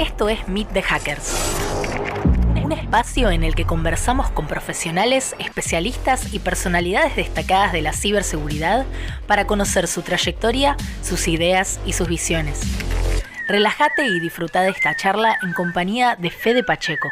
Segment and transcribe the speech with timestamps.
[0.00, 1.36] Esto es Meet the Hackers.
[2.64, 8.86] Un espacio en el que conversamos con profesionales, especialistas y personalidades destacadas de la ciberseguridad
[9.26, 12.62] para conocer su trayectoria, sus ideas y sus visiones.
[13.46, 17.10] Relájate y disfruta de esta charla en compañía de Fede Pacheco.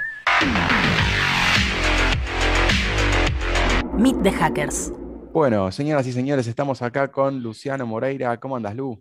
[3.99, 4.95] Meet the Hackers.
[5.35, 8.41] Bueno, señoras y señores, estamos acá con Luciano Moreira.
[8.41, 8.99] ¿Cómo andas, Lu?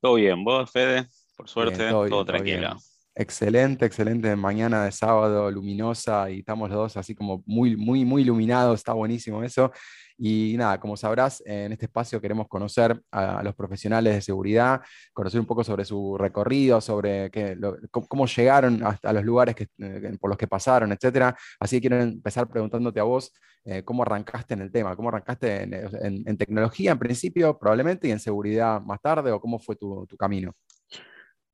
[0.00, 1.06] Todo bien, vos, Fede,
[1.36, 2.76] por suerte, todo, tranquilo.
[3.16, 8.22] Excelente, excelente mañana de sábado, luminosa, y estamos los dos así como muy, muy, muy
[8.22, 9.70] iluminados, está buenísimo eso.
[10.18, 14.80] Y nada, como sabrás, en este espacio queremos conocer a, los profesionales de seguridad,
[15.12, 17.56] conocer un poco sobre su recorrido, sobre qué,
[17.90, 21.36] cómo, llegaron hasta los lugares que, eh, por los que pasaron, etc.
[21.60, 23.32] Así que quiero empezar preguntándote a vos
[23.64, 28.18] eh, cómo arrancaste en el tema, cómo arrancaste en, tecnología en principio, probablemente, y en
[28.18, 30.52] seguridad más tarde, o cómo fue tu, tu camino.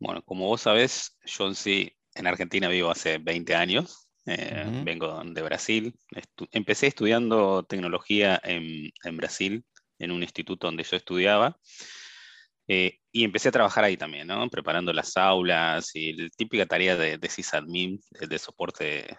[0.00, 5.42] Bueno, como vos sabés, yo sí en Argentina vivo hace 20 años, eh, vengo de
[5.42, 5.94] Brasil.
[6.52, 9.62] empecé estudiando tecnología en, Brasil,
[9.98, 11.56] en un instituto donde yo estudiaba,
[12.66, 14.48] eh, y empecé a trabajar ahí también, ¿no?
[14.48, 19.18] preparando las aulas y la típica tarea de, de sysadmin, de, soporte,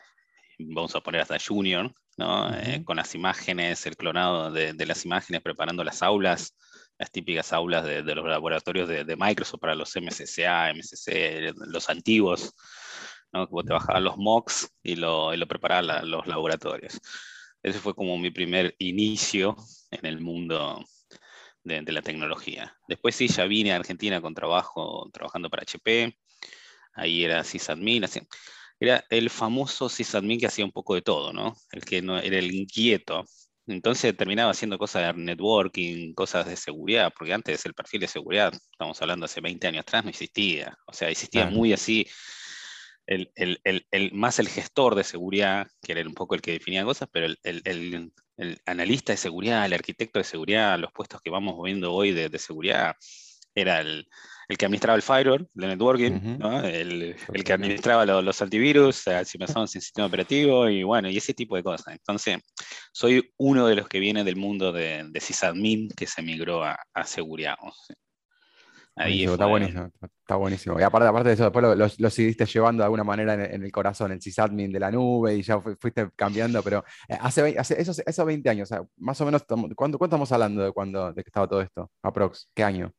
[0.58, 2.54] vamos a poner hasta junior, ¿no?
[2.56, 6.56] Eh, con las imágenes, el clonado de, las imágenes, preparando las aulas
[7.02, 12.54] las típicas aulas de, los laboratorios de, Microsoft para los MSCA, MSC, los antiguos,
[13.34, 13.48] ¿no?
[13.48, 17.02] vos te bajabas los mocks y lo, y lo preparabas los laboratorios.
[17.64, 19.56] Ese fue como mi primer inicio
[19.90, 20.86] en el mundo
[21.64, 22.78] de, la tecnología.
[22.88, 26.16] Después sí, ya vine a Argentina con trabajo, trabajando para HP,
[26.94, 28.06] ahí era sysadmin,
[28.80, 31.56] era el famoso sysadmin que hacía un poco de todo, ¿no?
[31.72, 33.26] El que no, era el inquieto,
[33.72, 38.54] entonces terminaba haciendo cosas de networking, cosas de seguridad, porque antes el perfil de seguridad,
[38.72, 40.78] estamos hablando hace 20 años atrás, no existía.
[40.86, 42.08] O sea, existía muy así,
[43.08, 47.28] el, más el gestor de seguridad, que era un poco el que definía cosas, pero
[47.44, 48.12] el,
[48.66, 52.96] analista de seguridad, el arquitecto de seguridad, los puestos que vamos viendo hoy de seguridad,
[53.56, 54.08] era el,
[54.52, 56.12] el que administraba el firewall, el networking,
[56.66, 61.56] el, que administraba los, antivirus, si pasamos en sistema operativo y bueno, y ese tipo
[61.56, 61.96] de cosas.
[61.96, 62.38] Entonces,
[62.92, 66.78] soy uno de los que viene del mundo de, de sysadmin que se migró a,
[67.06, 67.56] seguridad.
[68.98, 70.80] Ahí está buenísimo, está buenísimo.
[70.80, 73.72] Y aparte, aparte de eso, después lo, lo, seguiste llevando de alguna manera en, el
[73.72, 78.00] corazón, el sysadmin de la nube y ya fuiste cambiando, pero eh, hace, hace esos,
[78.06, 81.48] esos 20 años, más o menos, ¿cuánto, ¿cuánto estamos hablando de cuando de que estaba
[81.48, 81.90] todo esto?
[82.04, 82.94] Aprox, ¿qué año?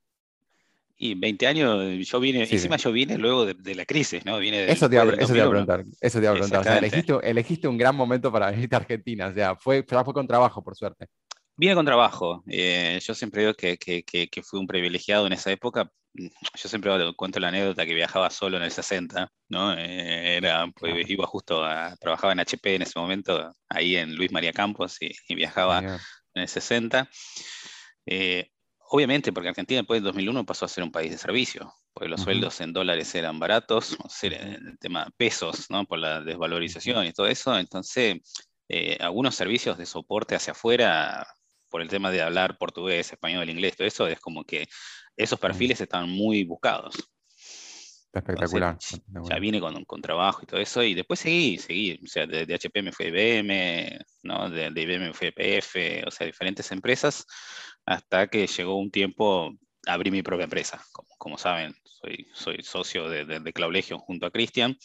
[1.04, 4.38] Y 20 años, yo vine, encima yo vine luego de, la crisis, ¿no?
[4.38, 6.60] Vine eso, te iba, eso te iba a preguntar, eso te iba a preguntar.
[6.60, 10.04] O sea, elegiste, elegiste, un gran momento para venir a Argentina, o sea, fue, fue
[10.04, 11.08] con trabajo, por suerte.
[11.56, 12.44] Vine con trabajo.
[12.46, 15.90] Eh, yo siempre digo que, que, que, fui un privilegiado en esa época.
[16.14, 19.76] Yo siempre cuento la anécdota que viajaba solo en el 60, ¿no?
[19.76, 24.30] Eh, era, pues, iba justo a, trabajaba en HP en ese momento, ahí en Luis
[24.30, 27.08] María Campos, y, viajaba en el 60.
[28.06, 28.51] Eh,
[28.94, 32.20] obviamente, porque Argentina después del 2001 pasó a ser un país de servicio, porque los
[32.20, 35.86] sueldos en dólares eran baratos, o sea, el tema pesos, ¿no?
[35.86, 37.58] Por la desvalorización y todo eso.
[37.58, 38.16] Entonces,
[38.68, 41.26] eh, algunos servicios de soporte hacia afuera,
[41.70, 44.68] por el tema de hablar portugués, español, inglés, todo eso, es como que
[45.16, 46.94] esos perfiles están muy buscados.
[48.14, 48.76] Espectacular.
[49.28, 51.98] ya vine con, con, trabajo y todo eso, y después seguí, seguí.
[52.04, 54.50] O sea, de, HP me fue IBM, ¿no?
[54.50, 57.26] de, de IBM me fue PF, o sea, diferentes empresas
[57.86, 59.52] hasta que llegó un tiempo,
[59.86, 60.84] abrí mi propia empresa.
[60.92, 64.76] Como, como saben, soy, soy socio de, de, de junto a Cristian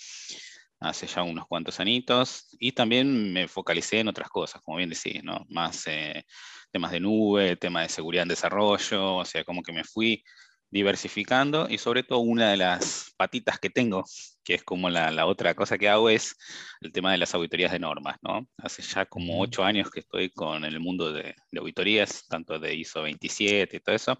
[0.79, 5.23] hace ya unos cuantos añitos y también me focalicé en otras cosas, como bien decís,
[5.23, 5.45] ¿no?
[5.49, 6.23] Más eh,
[6.71, 10.23] temas de nube, temas de seguridad en desarrollo, o sea, como que me fui
[10.69, 14.03] diversificando y sobre todo una de las patitas que tengo,
[14.43, 16.35] que es como la, otra cosa que hago, es
[16.81, 18.17] el tema de las auditorías de normas.
[18.21, 18.47] ¿no?
[18.57, 23.03] Hace ya como ocho años que estoy con el mundo de, auditorías, tanto de ISO
[23.03, 24.17] 27 y todo eso,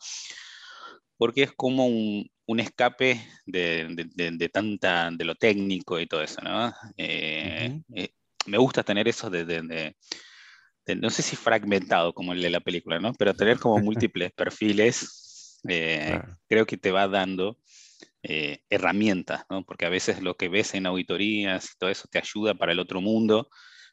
[1.18, 6.42] porque es como un, escape de, tanta, de lo técnico y todo eso.
[6.42, 6.74] ¿no?
[6.96, 8.10] Eh, eh,
[8.46, 9.96] me gusta tener eso de,
[10.96, 13.14] no sé si fragmentado como el de la película, ¿no?
[13.14, 15.27] pero tener como múltiples perfiles
[15.68, 17.60] eh, creo que te va dando
[18.24, 19.64] eh, herramientas, ¿no?
[19.64, 22.80] porque a veces lo que ves en auditorías y todo eso te ayuda para el
[22.80, 23.50] otro mundo,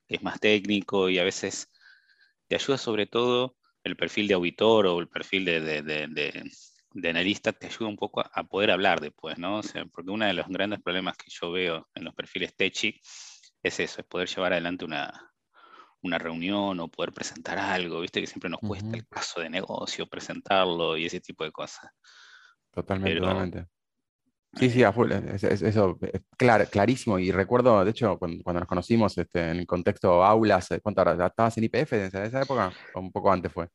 [0.07, 1.71] que es más técnico y a veces
[2.49, 6.51] te ayuda sobre todo el perfil de auditor o el perfil de, de, de,
[6.95, 9.59] de analista, te ayuda un poco a, poder hablar después, ¿no?
[9.59, 13.01] O sea, porque uno de los grandes problemas que yo veo en los perfiles techi
[13.63, 15.34] es eso, es poder llevar adelante una,
[16.05, 20.07] una reunión o poder presentar algo, viste que siempre nos cuesta el caso de negocio,
[20.07, 21.91] presentarlo y ese tipo de cosas.
[22.71, 23.67] Totalmente, totalmente.
[24.57, 25.99] Sí, sí, a full, eso,
[26.37, 27.19] claro, clarísimo.
[27.19, 31.27] Y recuerdo, de hecho, cuando, nos conocimos este, en el contexto aulas, ¿cuánto ahora?
[31.27, 32.73] ¿Estabas en IPF en esa, época?
[32.95, 33.69] ¿O un poco antes fue?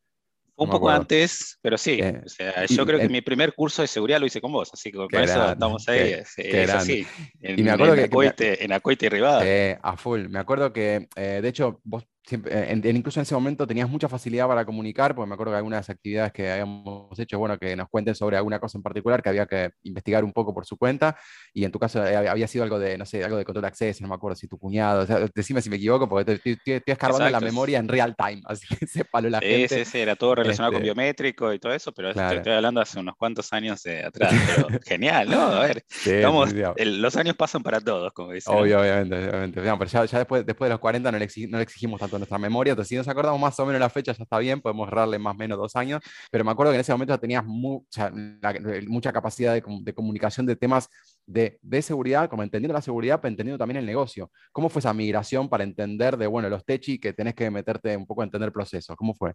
[0.59, 1.99] un poco antes, pero sí.
[2.01, 2.21] Eh,
[2.69, 5.15] yo creo que mi primer curso de seguridad lo hice con vos, así que por
[5.15, 6.21] eso estamos ahí.
[6.37, 7.07] es, así.
[7.39, 7.95] En, y me acuerdo
[8.35, 8.57] que.
[8.59, 9.41] en Acoite y Rivada.
[9.45, 10.27] Eh, a full.
[10.27, 14.47] Me acuerdo que, eh, de hecho, vos eh, incluso en ese momento tenías mucha facilidad
[14.47, 18.13] para comunicar, porque me acuerdo que algunas actividades que habíamos hecho, bueno, que nos cuenten
[18.13, 21.17] sobre alguna cosa en particular que había que investigar un poco por su cuenta,
[21.53, 23.67] y en tu caso eh, había sido algo de, no sé, algo de control de
[23.69, 26.59] acceso, no me acuerdo si tu cuñado, o sea, decime si me equivoco, porque estoy,
[26.85, 29.85] escarbando la memoria en real time, así que sépalo la gente.
[29.85, 32.99] Sí, sí, era todo relacionado con este, biométrico y todo eso, pero estoy hablando hace
[32.99, 35.41] unos cuantos años atrás, pero genial, ¿no?
[35.41, 35.83] A ver,
[36.85, 38.53] los años pasan para todos, como dicen.
[38.53, 39.61] obviamente, obviamente.
[39.61, 42.71] pero ya, después, después de los 40 no le, no le exigimos tanto nuestra memoria.
[42.71, 45.35] Entonces, si nos acordamos más o menos la fecha, ya está bien, podemos errarle más
[45.35, 46.01] o menos dos años.
[46.31, 48.11] Pero me acuerdo que en ese momento tenías mucha,
[49.13, 50.89] capacidad de, comunicación de temas
[51.25, 54.31] de, de, seguridad, como entendiendo la seguridad, pero entendiendo también el negocio.
[54.51, 58.05] ¿Cómo fue esa migración para entender de, bueno, los techi que tenés que meterte un
[58.05, 58.95] poco a entender procesos?
[58.95, 59.33] ¿Cómo fue?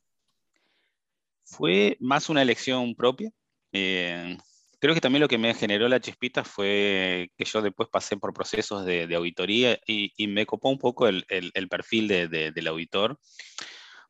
[1.44, 3.30] Fue más una elección propia.
[3.72, 4.36] Eh,
[4.84, 8.34] creo que también lo que me generó la chispita fue que yo después pasé por
[8.34, 11.24] procesos de, auditoría y, me copó un poco el,
[11.70, 13.18] perfil del auditor.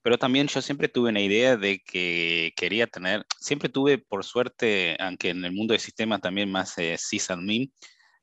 [0.02, 4.96] Pero también yo siempre tuve una idea de que quería tener, siempre tuve por suerte,
[4.98, 7.72] aunque en el mundo de sistemas también más eh, sysadmin,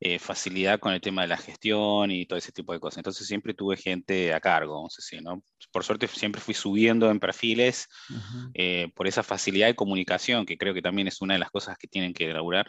[0.03, 2.97] eh, facilidad con el tema de la gestión y todo ese tipo de cosas.
[2.97, 4.87] Entonces siempre tuve gente a cargo,
[5.21, 5.43] no.
[5.71, 7.87] Por suerte siempre fui subiendo en perfiles
[8.55, 11.77] eh, por esa facilidad de comunicación, que creo que también es una de las cosas
[11.77, 12.65] que tienen que elaborar.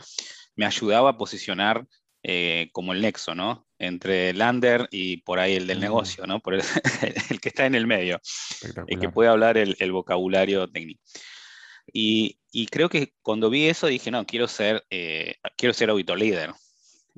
[0.56, 1.86] Me ayudaba a posicionar
[2.22, 3.66] eh, como el nexo, ¿no?
[3.78, 6.40] Entre el under y por ahí el del negocio, ¿no?
[6.40, 6.52] Por
[7.30, 8.20] el, que está en el medio,
[8.88, 11.02] el que puede hablar el, vocabulario técnico.
[11.90, 14.84] Y, y, creo que cuando vi eso dije, no, quiero ser,
[15.56, 16.50] quiero ser auditor líder.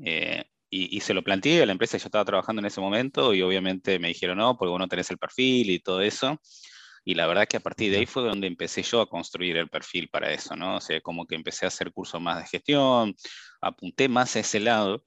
[0.03, 3.33] Eh, y, se lo planteé a la empresa que yo estaba trabajando en ese momento
[3.33, 6.41] y obviamente me dijeron no, porque vos no tenés el perfil y todo eso.
[7.05, 9.69] Y la verdad que a partir de ahí fue donde empecé yo a construir el
[9.69, 10.77] perfil para eso, ¿no?
[10.77, 13.15] O sea, como que empecé a hacer cursos más de gestión,
[13.61, 15.05] apunté más a ese lado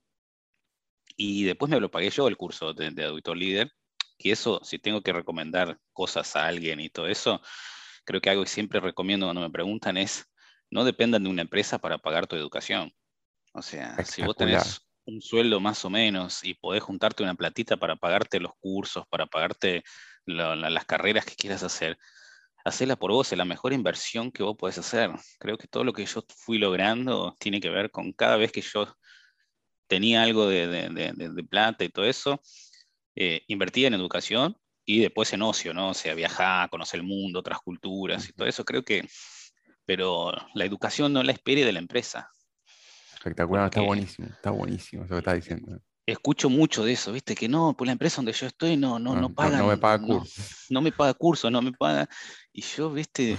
[1.17, 3.71] y después me lo pagué yo el curso de, de auditor líder.
[4.17, 7.41] Que eso, si tengo que recomendar cosas a alguien y todo eso,
[8.05, 10.25] creo que algo que siempre recomiendo cuando me preguntan es,
[10.71, 12.93] no dependan de una empresa para pagar tu educación.
[13.57, 17.75] O sea, si vos tenés un sueldo más o menos y podés juntarte una platita
[17.75, 19.83] para pagarte los cursos, para pagarte
[20.25, 21.98] las carreras que quieras hacer,
[22.63, 25.09] hacela por vos, es la mejor inversión que vos podés hacer.
[25.39, 28.62] Creo que todo lo que yo fui logrando tiene que ver con cada vez que
[28.62, 28.95] yo
[29.88, 32.39] tenía algo de, plata y todo eso,
[33.15, 34.56] eh, invertía en educación
[34.86, 35.89] y después en ocio, ¿no?
[35.89, 39.07] O sea, viajar, conocer el mundo, otras culturas y todo eso, creo que,
[39.86, 42.30] pero la educación no la espere de la empresa.
[43.17, 45.81] Espectacular, está buenísimo, está buenísimo eso que está diciendo.
[46.05, 49.15] Escucho mucho de eso, viste, que no, por la empresa donde yo estoy no, no,
[49.15, 49.59] no, pagan.
[49.59, 50.41] No, me paga curso.
[50.69, 52.07] No, me paga curso, no me paga.
[52.53, 53.37] Y yo, viste,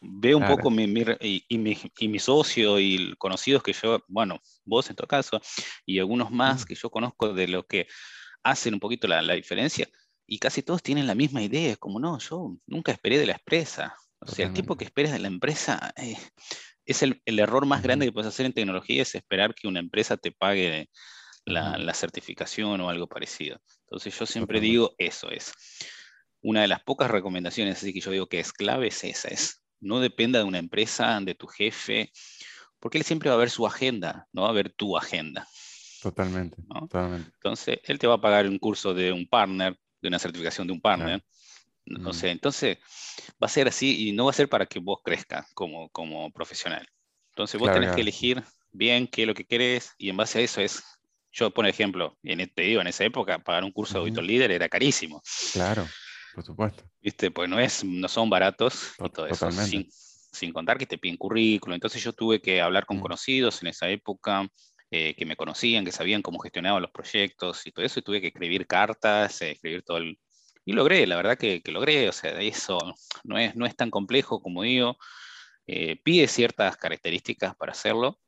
[0.00, 0.84] veo un poco mi,
[1.20, 5.40] y, y, mi, y, mi, socio y conocidos que yo, bueno, vos en tu caso,
[5.86, 7.86] y algunos más que yo conozco de lo que
[8.42, 9.88] hacen un poquito la, la diferencia,
[10.26, 13.34] y casi todos tienen la misma idea, es como, no, yo nunca esperé de la
[13.34, 13.96] empresa.
[14.24, 16.16] O sea, el tipo que esperas de la empresa eh,
[16.84, 20.16] es el, error más grande que puedes hacer en tecnología es esperar que una empresa
[20.16, 20.88] te pague
[21.44, 23.60] la, certificación o algo parecido.
[23.84, 25.52] Entonces yo siempre digo, eso es.
[26.40, 29.62] Una de las pocas recomendaciones así que yo digo que es clave es esa, es
[29.80, 32.12] no dependa de una empresa, de tu jefe,
[32.78, 35.46] porque él siempre va a ver su agenda, no va a ver tu agenda.
[36.00, 36.56] Totalmente,
[37.36, 40.72] Entonces, él te va a pagar un curso de un partner, de una certificación de
[40.72, 41.24] un partner.
[41.84, 42.78] No sé, entonces
[43.42, 46.30] va a ser así y no va a ser para que vos crezcas como, como
[46.30, 46.86] profesional.
[47.30, 50.42] Entonces vos tenés que elegir bien qué es lo que querés y en base a
[50.42, 50.82] eso es,
[51.32, 54.24] yo por ejemplo, en, e, te digo, en esa época pagar un curso de auditor
[54.24, 55.22] líder era carísimo.
[55.52, 55.88] Claro,
[56.34, 56.84] por supuesto.
[57.00, 60.98] Viste, pues no, es, no son baratos y todo eso, sin, sin, contar que te
[60.98, 61.74] piden currículum.
[61.74, 64.46] Entonces yo tuve que hablar con conocidos en esa época,
[64.90, 68.20] eh, que me conocían, que sabían cómo gestionaba los proyectos y todo eso, y tuve
[68.20, 70.18] que escribir cartas, eh, escribir todo el,
[70.64, 72.78] y logré, la verdad que, logré, o sea, eso
[73.24, 74.96] no es, no es tan complejo como digo,
[75.66, 78.18] eh, pide ciertas características para hacerlo.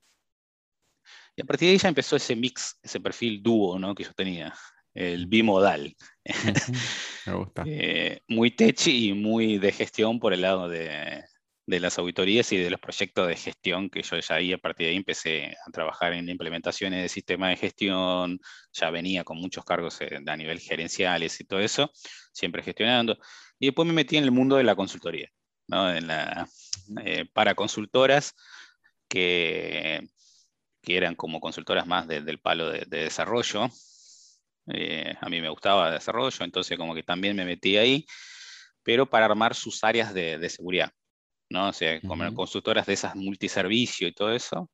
[1.37, 3.95] Y a partir de ahí ya empezó ese mix, ese perfil dúo ¿no?
[3.95, 4.55] que yo tenía,
[4.95, 5.97] el bimodal.
[7.26, 7.64] Me gusta.
[7.67, 11.25] Eh, muy tech y muy de gestión por el lado de,
[11.66, 14.87] de las auditorías y de los proyectos de gestión que yo ya ahí a partir
[14.87, 18.40] de ahí empecé a trabajar en implementaciones de sistemas de gestión,
[18.73, 21.90] ya venía con muchos cargos eh, a nivel gerenciales y todo eso,
[22.33, 23.18] siempre gestionando.
[23.59, 25.30] Y después me metí en el mundo de la consultoría,
[25.68, 25.90] ¿no?
[25.90, 26.49] en la,
[27.04, 28.35] eh, para consultoras
[29.09, 30.02] que,
[30.85, 33.68] que eran como consultoras más del palo de, desarrollo.
[34.73, 38.06] Eh, a mí me gustaba el desarrollo, entonces como que también me metí ahí,
[38.83, 40.92] pero para armar sus áreas de, seguridad,
[41.51, 41.69] ¿no?
[41.69, 44.71] O sea, como consultoras de esas multiservicio y todo eso.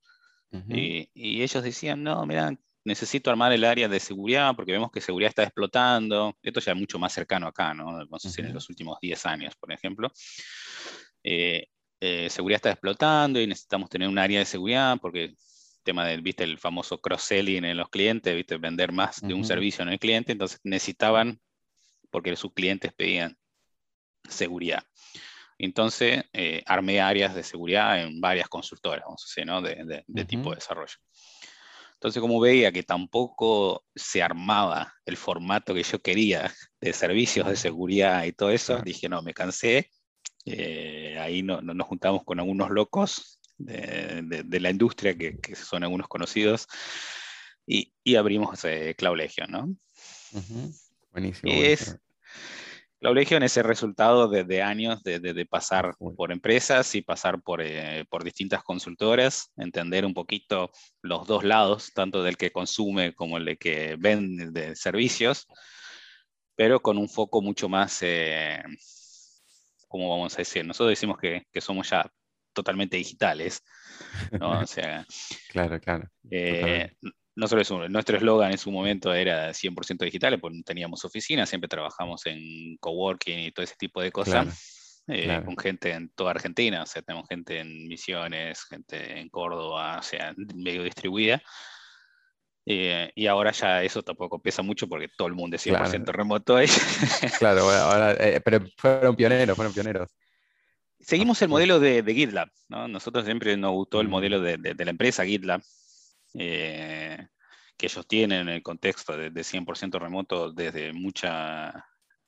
[0.69, 2.53] y, y, ellos decían, no, mira,
[2.85, 6.37] necesito armar el área de seguridad porque vemos que seguridad está explotando.
[6.43, 7.85] Esto ya es mucho más cercano acá, ¿no?
[7.87, 10.11] Vamos a decir, en los últimos 10 años, por ejemplo.
[11.23, 11.67] Eh,
[12.01, 15.37] eh, seguridad está explotando y necesitamos tener un área de seguridad porque el
[15.83, 19.83] tema del, viste, el famoso cross-selling en los clientes, viste, vender más de un servicio
[19.83, 21.41] en el cliente, entonces necesitaban,
[22.11, 23.37] porque sus clientes pedían
[24.29, 24.83] seguridad.
[25.63, 29.61] Entonces, eh, armé áreas de seguridad en varias consultoras, vamos a decir, ¿no?
[29.61, 30.97] de, de tipo de desarrollo.
[32.01, 36.51] Entonces, como veía que tampoco se armaba el formato que yo quería
[36.81, 39.91] de servicios de seguridad y todo eso, dije, no, me cansé.
[40.47, 46.67] Eh, ahí no, nos juntamos con algunos locos de, la industria, que, son algunos conocidos,
[47.67, 49.77] y, abrimos eh, Cloud Legion, ¿no?
[51.13, 51.53] Buenísimo.
[51.53, 51.99] Y es,
[53.01, 58.05] la Legion es el resultado de, años de, pasar por empresas y pasar por, eh,
[58.11, 63.47] por, distintas consultoras, entender un poquito los dos lados, tanto del que consume como el
[63.47, 65.47] de que vende servicios,
[66.55, 68.63] pero con un foco mucho más, eh,
[69.89, 70.67] ¿cómo vamos a decir?
[70.67, 72.07] Nosotros decimos que, que somos ya
[72.53, 73.63] totalmente digitales.
[74.33, 74.61] ¿no?
[74.61, 75.07] O sea,
[75.49, 76.09] claro, claro.
[76.31, 76.93] Eh,
[77.37, 81.69] no solo eso, nuestro eslogan en su momento era 100% digital, pues teníamos oficinas, siempre
[81.69, 86.83] trabajamos en coworking y todo ese tipo de cosas, eh, con gente en toda Argentina,
[86.83, 91.43] o sea, tenemos gente en Misiones, gente en Córdoba, o sea, medio distribuida.
[92.67, 96.57] Eh, y ahora ya eso tampoco pesa mucho porque todo el mundo es 100% remoto
[96.57, 96.69] ahí.
[97.39, 100.11] claro, ahora, eh, pero fueron pioneros, fueron pioneros.
[101.01, 102.87] Seguimos el modelo de, GitLab, ¿no?
[102.87, 105.63] Nosotros siempre nos gustó el modelo de, de la empresa GitLab,
[106.35, 107.27] eh,
[107.77, 111.87] que ellos tienen en el contexto de, 100% remoto desde mucha,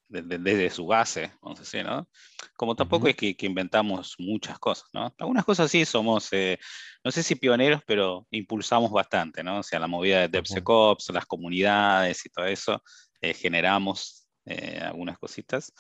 [0.09, 2.09] desde, su base, vamos a decir, ¿no?
[2.57, 5.15] Como tampoco es que, inventamos muchas cosas, ¿no?
[5.19, 6.59] Algunas cosas sí somos, eh,
[7.05, 9.59] no sé si pioneros, pero impulsamos bastante, ¿no?
[9.59, 12.83] O sea, la movida de DevSecOps, las comunidades y todo eso,
[13.21, 15.73] eh, generamos algunas cositas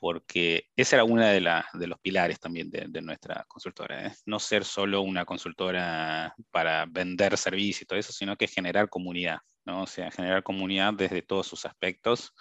[0.00, 1.40] porque esa era una de,
[1.74, 4.06] de los pilares también de, nuestra consultora.
[4.06, 4.14] ¿eh?
[4.24, 9.40] No ser solo una consultora para vender servicios y todo eso, sino que generar comunidad,
[9.66, 9.82] ¿no?
[9.82, 12.32] O sea, generar comunidad desde todos sus aspectos.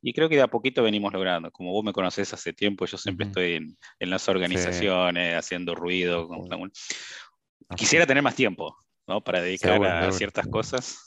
[0.00, 1.50] Y creo que de a poquito venimos logrando.
[1.50, 3.76] Como vos me conocés hace tiempo, yo siempre estoy en,
[4.10, 6.28] las organizaciones, haciendo ruido.
[7.76, 8.76] Quisiera tener más tiempo,
[9.08, 9.24] ¿no?
[9.24, 11.05] Para dedicar a ciertas cosas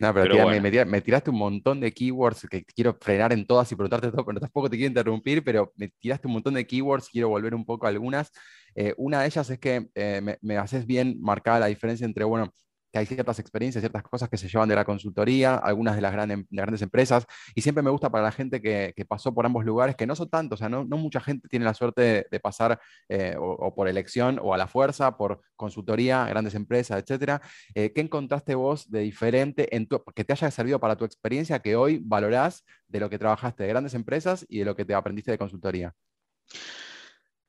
[0.00, 4.10] no, pero, me, tiraste un montón de keywords que quiero frenar en todas y preguntarte
[4.10, 7.54] todo, pero tampoco te quiero interrumpir, pero me tiraste un montón de keywords, quiero volver
[7.54, 8.32] un poco a algunas.
[8.74, 12.24] Eh, una de ellas es que eh, me, me, haces bien marcada la diferencia entre,
[12.24, 12.50] bueno,
[12.92, 16.12] que hay ciertas experiencias, ciertas cosas que se llevan de la consultoría, algunas de las,
[16.12, 20.06] grandes empresas, y siempre me gusta para la gente que, pasó por ambos lugares, que
[20.06, 23.74] no son tantos, o sea, no, mucha gente tiene la suerte de, pasar eh, o,
[23.74, 27.40] por elección o a la fuerza, por consultoría, grandes empresas, etcétera.
[27.74, 31.76] Eh, ¿Qué encontraste vos de diferente en que te haya servido para tu experiencia que
[31.76, 35.30] hoy valorás de lo que trabajaste de grandes empresas y de lo que te aprendiste
[35.30, 35.94] de consultoría?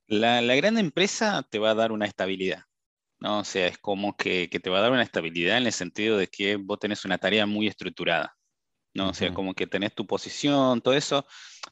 [0.07, 2.65] la gran empresa te va a dar una estabilidad
[3.21, 3.39] ¿no?
[3.39, 6.27] O sea, es como que, te va a dar una estabilidad en el sentido de
[6.27, 8.35] que vos tenés una tarea muy estructurada,
[8.93, 9.09] ¿no?
[9.09, 11.25] O sea, como que tenés tu posición, todo eso.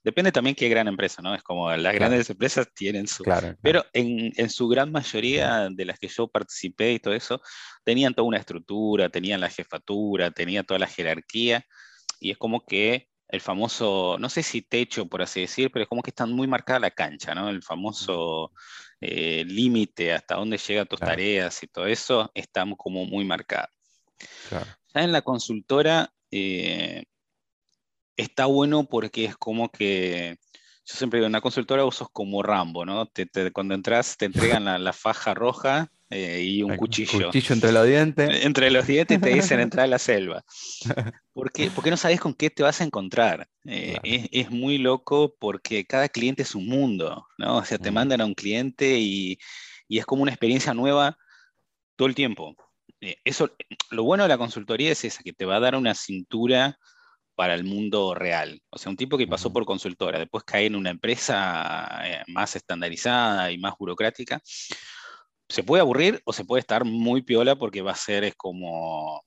[0.04, 1.34] Depende también qué gran empresa, ¿no?
[1.34, 3.24] Es como las grandes empresas tienen su...
[3.24, 7.42] Claro, Pero en, en, su gran mayoría de las que yo participé y todo eso,
[7.84, 11.66] tenían toda una estructura, tenían la jefatura, tenían toda la jerarquía,
[12.20, 15.90] y es como que el famoso, no sé si techo, por así decir, pero es
[15.90, 17.50] como que están muy marcada la cancha, ¿no?
[17.50, 18.52] El famoso
[19.02, 23.68] eh, límite hasta dónde llegan tus tareas y todo eso está como muy marcado.
[24.94, 27.04] Ya en la consultora eh,
[28.18, 30.38] está bueno porque es como que,
[30.86, 33.10] yo siempre digo, en la consultora vos sos como Rambo, ¿no?
[33.54, 37.28] cuando entras te entregan la faja roja eh, y un cuchillo.
[37.28, 38.30] Cuchillo entre los dientes.
[38.46, 40.44] Entre los dientes te dicen entrar a la selva.
[41.34, 41.70] ¿Por qué?
[41.70, 43.48] Porque no sabes con qué te vas a encontrar.
[43.66, 47.58] Eh, es, muy loco porque cada cliente es un mundo, ¿no?
[47.58, 49.38] O sea, te mandan a un cliente y,
[49.88, 51.16] y, es como una experiencia nueva
[51.96, 52.56] todo el tiempo.
[53.02, 53.56] Eh, eso,
[53.92, 56.80] lo bueno de la consultoría es esa, que te va a dar una cintura
[57.36, 58.60] para el mundo real.
[58.72, 63.52] O sea, un tipo que pasó por consultora, después cae en una empresa más estandarizada
[63.52, 64.42] y más burocrática,
[65.50, 69.24] se puede aburrir o se puede estar muy piola porque va a ser es como,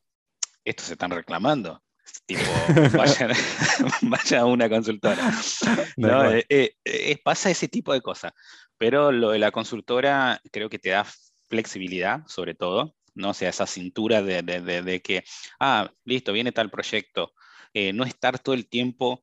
[0.64, 1.83] estos se están reclamando.
[2.26, 2.43] Tipo,
[2.97, 3.33] vayan,
[4.38, 5.31] a una consultora.
[5.97, 8.33] No, eh, eh, eh, pasa ese tipo de cosas.
[8.79, 11.07] Pero lo de la consultora creo que te da
[11.49, 12.95] flexibilidad, sobre todo.
[13.14, 13.31] ¿no?
[13.31, 15.25] O sea, esa cintura de, que,
[15.61, 17.33] ah, listo, viene tal proyecto.
[17.75, 19.23] Eh, no estar todo el tiempo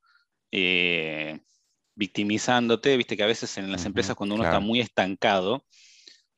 [0.51, 1.39] eh,
[1.96, 5.65] victimizándote, viste que a veces en las empresas cuando uno está muy estancado,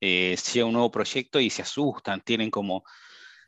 [0.02, 2.84] eh, llega un nuevo proyecto y se asustan, tienen como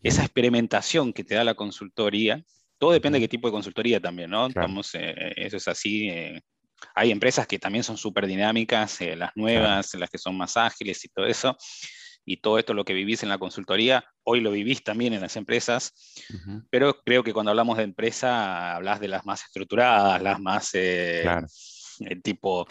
[0.01, 2.43] esa experimentación que te da la consultoría.
[2.77, 4.47] Todo depende de qué tipo de consultoría también, ¿no?
[4.93, 6.09] Eh, eso es así.
[6.95, 11.09] hay empresas que también son súper dinámicas, las nuevas, las que son más ágiles y
[11.09, 11.57] todo eso
[12.25, 15.35] y todo esto lo que vivís en la consultoría, hoy lo vivís también en las
[15.35, 15.93] empresas,
[16.69, 21.25] pero creo que cuando hablamos de empresa, hablas de las más estructuradas, las más eh,
[22.23, 22.65] tipo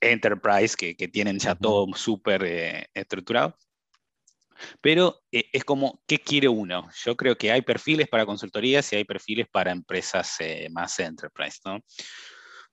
[0.00, 3.56] enterprise, que, que, tienen ya todo súper eh, estructurado.
[4.80, 6.88] Pero eh, es como, ¿qué quiere uno?
[7.04, 10.38] Yo creo que hay perfiles para consultorías y hay perfiles para empresas
[10.70, 11.80] más enterprise, ¿no?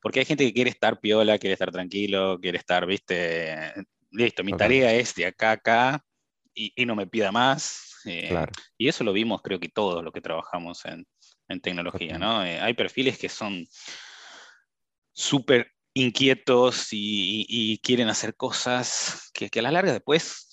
[0.02, 3.74] Porque hay gente que quiere estar piola, quiere estar tranquilo, quiere estar, viste,
[4.14, 6.06] listo, mi tarea es de acá a acá
[6.54, 8.02] y, no me pida más.
[8.06, 8.36] Eh,
[8.78, 11.06] y eso lo vimos, creo que todos los que trabajamos en,
[11.62, 12.44] tecnología, ¿no?
[12.44, 13.68] Eh, hay perfiles que son
[15.12, 20.50] súper inquietos y, quieren hacer cosas que, a la larga después,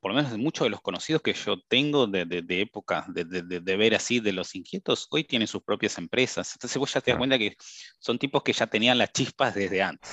[0.00, 3.24] por lo menos de muchos de los conocidos que yo tengo de, de, época, de,
[3.24, 6.52] de, ver así de los inquietos, hoy tienen sus propias empresas.
[6.54, 7.56] Entonces vos ya te das cuenta que
[7.98, 10.12] son tipos que ya tenían las chispas desde antes.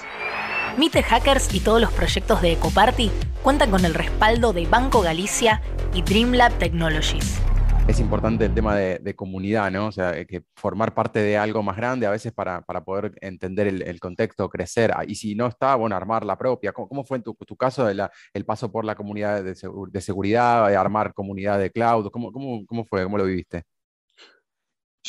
[0.77, 3.09] Mite Hackers y todos los proyectos de Ecoparty
[3.41, 5.61] cuentan con el respaldo de Banco Galicia
[5.93, 7.39] y Dreamlab Technologies.
[7.87, 9.87] Es importante el tema de, comunidad, ¿no?
[9.87, 13.99] O sea, que formar parte de algo más grande a veces para, poder entender el,
[13.99, 14.91] contexto, crecer.
[14.93, 16.73] Ah, y si no está, bueno, armar la propia.
[16.73, 19.55] ¿Cómo, fue en tu, caso el paso por la comunidad de,
[20.01, 22.09] seguridad, de armar comunidad de cloud?
[22.11, 23.03] ¿Cómo, cómo fue?
[23.03, 23.63] ¿Cómo lo viviste?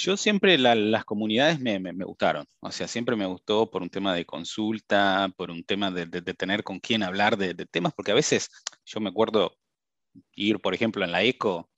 [0.00, 4.24] Yo siempre las comunidades me, gustaron, o sea, siempre me gustó por un tema de
[4.24, 8.48] consulta, por un tema de, tener con quién hablar de, temas, porque a veces
[8.84, 9.56] yo me acuerdo
[10.36, 11.68] ir, por ejemplo, en la ECO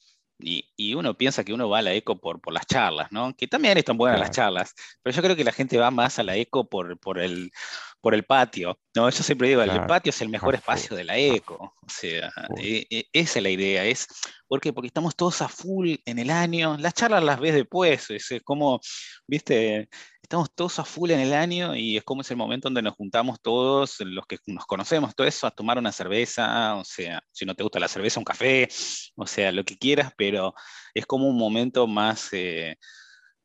[0.43, 3.35] y, uno piensa que uno va a la ECO por, por las charlas, ¿no?
[3.37, 6.23] Que también están buenas las charlas, pero yo creo que la gente va más a
[6.23, 7.53] la ECO por, por el
[8.01, 8.79] por el patio.
[8.95, 11.75] No, yo siempre digo, el patio es el mejor espacio de la eco.
[11.81, 13.85] O sea, e, e, esa es la idea.
[13.85, 14.07] Es,
[14.49, 14.73] ¿Por qué?
[14.73, 16.77] Porque estamos todos a full en el año.
[16.79, 18.11] Las charlas las ves después.
[18.11, 18.81] Es, como,
[19.27, 19.89] viste,
[20.23, 22.95] estamos todos a full en el año y es como es el momento donde nos
[22.95, 26.77] juntamos todos, los que nos conocemos, todo eso, a tomar una cerveza.
[26.77, 28.69] O sea, si no te gusta la cerveza, un café,
[29.17, 30.55] o sea, lo que quieras, pero
[30.95, 32.77] es como un momento más, eh,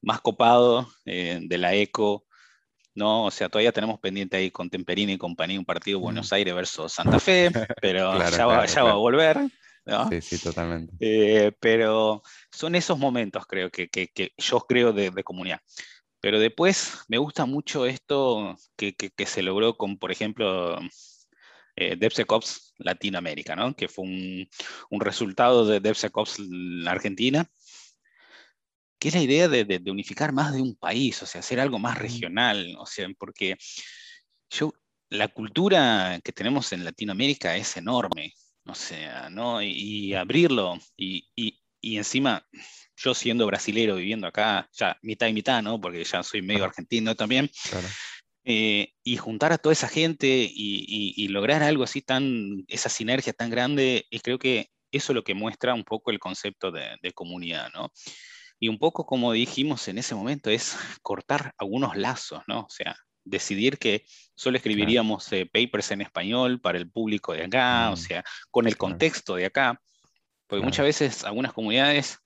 [0.01, 2.24] más copado eh, de la eco
[2.95, 3.25] ¿no?
[3.25, 6.93] O sea, todavía tenemos pendiente ahí con Temperini y compañía un partido Buenos Aires versus
[6.93, 9.39] Santa Fe, pero ya, va, a volver.
[10.10, 10.95] Sí, sí, totalmente.
[10.99, 15.60] Eh, pero son esos momentos, creo, que, yo creo de, comunidad.
[16.19, 20.79] Pero después me gusta mucho esto que, se logró con, por ejemplo,
[21.75, 23.75] eh, DevSecOps Latinoamérica, ¿no?
[23.75, 24.49] que fue un,
[24.89, 26.41] un resultado de DevSecOps
[26.88, 27.47] Argentina,
[29.05, 31.95] que es la idea de, unificar más de un país, o sea, hacer algo más
[31.95, 33.55] regional, o sea, porque
[34.49, 34.73] yo,
[35.09, 38.33] la cultura que tenemos en Latinoamérica es enorme,
[38.65, 39.61] o sea, ¿no?
[39.61, 41.23] Y, abrirlo, y,
[41.83, 42.47] encima,
[42.95, 45.79] yo siendo brasilero, viviendo acá, ya mitad y mitad, ¿no?
[45.79, 47.47] Porque ya soy medio argentino también.
[48.43, 53.51] Eh, y juntar a toda esa gente y, lograr algo así tan, esa sinergia tan
[53.51, 57.11] grande, y creo que eso es lo que muestra un poco el concepto de, de
[57.11, 57.91] comunidad, ¿no?
[58.65, 62.62] Y un poco como dijimos en ese momento es cortar algunos lazos, ¿no?
[62.62, 67.91] O sea, decidir que solo escribiríamos eh, papers en español para el público de acá,
[67.91, 69.80] o mm, sea, con el contexto de acá,
[70.47, 72.17] porque muchas veces algunas comunidades,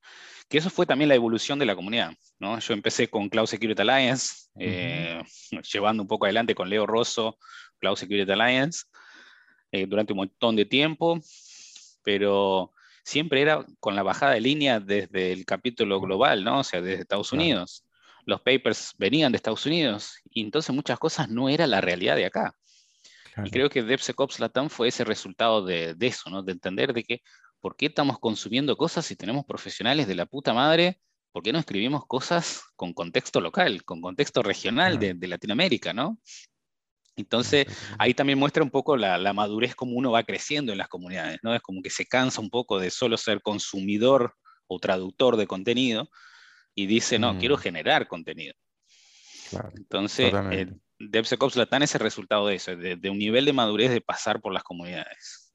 [0.48, 2.58] que eso fue también la evolución de la comunidad, ¿no?
[2.58, 5.22] Yo empecé con Cloud Security Alliance, eh,
[5.74, 7.38] llevando un poco adelante con Leo Rosso,
[7.80, 8.86] Cloud Security Alliance,
[9.74, 11.20] eh, durante un montón de tiempo,
[12.02, 12.72] pero
[13.04, 16.60] siempre era con la bajada de línea desde el capítulo global, ¿no?
[16.60, 17.86] O sea, desde Estados Unidos.
[18.26, 22.26] Los papers venían de Estados Unidos y entonces muchas cosas no era la realidad de
[22.26, 22.56] acá.
[23.44, 26.44] Y creo que DevSecOps Latam fue ese resultado de, eso, ¿no?
[26.44, 27.22] De entender de que,
[27.62, 31.00] ¿por qué estamos consumiendo cosas si tenemos profesionales de la puta madre?
[31.32, 36.18] ¿Por qué no escribimos cosas con contexto local, con contexto regional de, de Latinoamérica, ¿no?
[37.22, 41.40] Entonces, ahí también muestra un poco la, madurez como uno va creciendo en las comunidades,
[41.44, 41.54] ¿no?
[41.54, 44.36] Es como que se cansa un poco de solo ser consumidor
[44.68, 46.10] o traductor de contenido
[46.76, 47.60] y dice, no, quiero mm.
[47.60, 48.54] generar contenido.
[49.76, 50.68] Entonces, eh,
[51.00, 54.54] DevSecOps Latam es el resultado de eso, de un nivel de madurez de pasar por
[54.54, 55.49] las comunidades.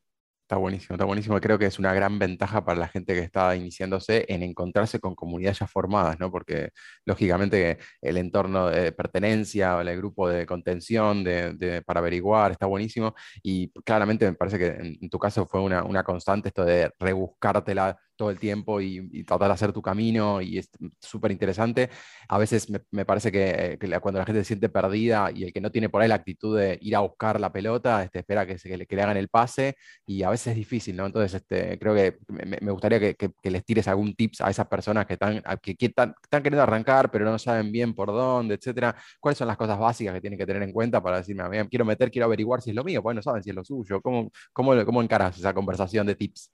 [0.54, 1.40] Está buenísimo, está buenísimo.
[1.40, 5.16] Creo que es una gran ventaja para la gente que está iniciándose en encontrarse con
[5.16, 6.30] comunidades ya formadas, ¿no?
[6.30, 6.70] Porque
[7.04, 13.16] lógicamente el entorno de pertenencia, el grupo de contención de, para averiguar está buenísimo.
[13.42, 14.66] Y claramente me parece que
[15.00, 19.54] en, tu caso fue una, constante esto de rebuscártela todo el tiempo y, tratar de
[19.54, 21.90] hacer tu camino y es súper interesante.
[22.28, 25.70] A veces me, parece que, cuando la gente se siente perdida y el que no
[25.70, 28.76] tiene por ahí la actitud de ir a buscar la pelota, este, espera que, se,
[28.76, 31.06] le, hagan el pase y a veces es difícil, ¿no?
[31.06, 35.14] Entonces, este, creo que me, gustaría que, les tires algún tips a esas personas que
[35.14, 38.94] están, que, están, queriendo arrancar, pero no saben bien por dónde, etcétera.
[39.20, 42.10] ¿Cuáles son las cosas básicas que tienen que tener en cuenta para decirme, quiero meter,
[42.10, 43.02] quiero averiguar si es lo mío?
[43.02, 44.00] Pues no saben si es lo suyo.
[44.00, 46.50] ¿Cómo, cómo, cómo encaras esa conversación de tips?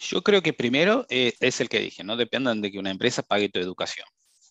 [0.00, 3.22] Yo creo que primero eh, es el que dije, no dependan de que una empresa
[3.22, 4.06] pague tu educación.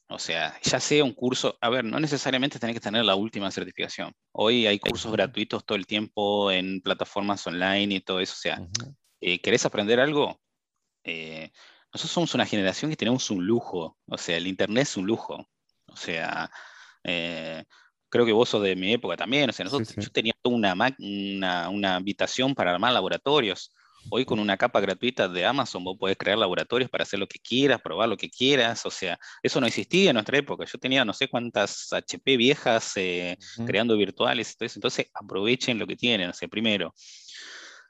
[0.08, 3.50] O sea, ya sea un curso, a ver, no necesariamente tenés que tener la última
[3.50, 4.14] certificación.
[4.32, 8.34] Hoy hay cursos gratuitos todo el tiempo en plataformas online y todo eso.
[8.34, 8.62] O sea,
[9.20, 10.40] eh, ¿querés aprender algo?
[11.04, 11.52] Eh,
[11.92, 13.98] nosotros somos una generación que tenemos un lujo.
[14.06, 15.48] O sea, el Internet es un lujo.
[15.88, 16.52] O sea,
[17.02, 19.50] creo que vos sos de mi época también.
[19.50, 23.72] O sea, nosotros, yo tenía una, una, una habitación para armar laboratorios.
[24.10, 27.40] Hoy con una capa gratuita de Amazon vos podés crear laboratorios para hacer lo que
[27.40, 28.86] quieras, probar lo que quieras.
[28.86, 30.66] O sea, eso no existía en nuestra época.
[30.66, 34.52] Yo tenía no sé cuántas HP viejas eh, creando virtuales.
[34.52, 36.30] Entonces, entonces aprovechen lo que tienen.
[36.30, 36.94] O sea, primero,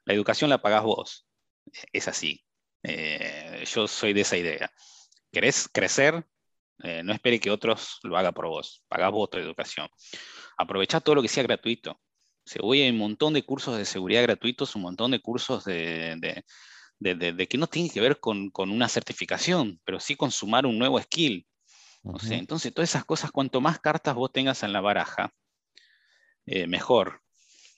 [0.05, 1.27] la educación la pagás vos.
[1.91, 2.41] Es así.
[2.83, 4.71] Eh, yo soy de esa idea.
[5.31, 6.25] ¿Querés crecer?
[6.83, 8.83] Eh, no espere que otros lo hagan por vos.
[8.87, 9.89] Pagás vos tu educación.
[10.57, 11.99] Aprovechá todo lo que sea gratuito.
[12.45, 16.43] Se hoy hay un montón de cursos de seguridad gratuitos, un montón de cursos de,
[17.01, 21.47] que no tienen que ver con, una certificación, pero sí con sumar un nuevo skill.
[22.29, 25.33] entonces, todas esas cosas, cuanto más cartas vos tengas en la baraja,
[26.45, 27.21] eh, mejor.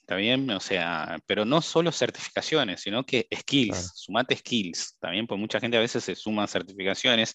[0.00, 0.48] ¿Está bien?
[0.50, 4.96] O sea, pero no solo certificaciones, sino que skills, sumate skills.
[4.98, 7.34] También, pues mucha gente a veces se suma certificaciones.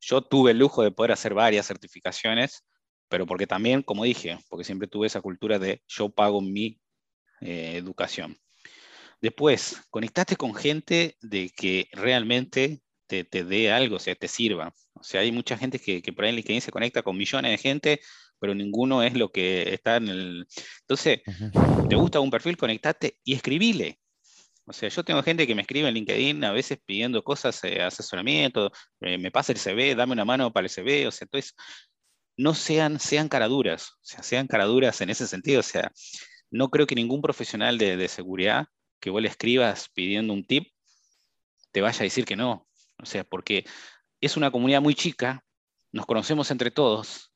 [0.00, 2.64] Yo tuve el lujo de poder hacer varias certificaciones
[3.12, 6.80] pero porque también, como dije, porque siempre tuve esa cultura de yo pago mi
[7.42, 8.38] eh, educación.
[9.20, 14.74] Después, conectate con gente de que realmente te, te, dé algo, o sea, te sirva.
[14.94, 17.50] O sea, hay mucha gente que, que por ahí en LinkedIn se conecta con millones
[17.50, 18.00] de gente,
[18.38, 20.46] pero ninguno es lo que está en el...
[20.80, 21.20] Entonces,
[21.90, 22.56] ¿te gusta un perfil?
[22.56, 23.98] Conectate y escribile.
[24.64, 27.82] O sea, yo tengo gente que me escribe en LinkedIn a veces pidiendo cosas, eh,
[27.82, 31.54] asesoramiento, eh, me pasa el CV, dame una mano para el CV, o sea, entonces
[32.36, 35.92] no sean, sean caraduras, o sea, sean caraduras en ese sentido, o sea,
[36.50, 38.66] no creo que ningún profesional de, seguridad
[39.00, 40.72] que vos le escribas pidiendo un tip
[41.72, 42.66] te vaya a decir que no,
[42.98, 43.64] o sea, porque
[44.20, 45.44] es una comunidad muy chica,
[45.90, 47.32] nos conocemos entre todos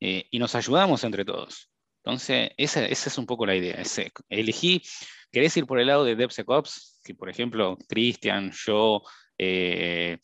[0.00, 1.70] eh, y nos ayudamos entre todos.
[2.04, 3.82] Entonces, esa, es un poco la idea.
[4.28, 4.82] elegí,
[5.30, 9.02] querés ir por el lado de DevSecOps, que por ejemplo, Cristian, yo,
[9.36, 10.18] eh,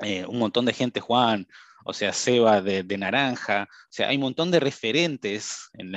[0.00, 1.46] eh, un montón de gente, Juan,
[1.84, 5.94] o sea, Seba de, Naranja, o sea, hay un montón de referentes en,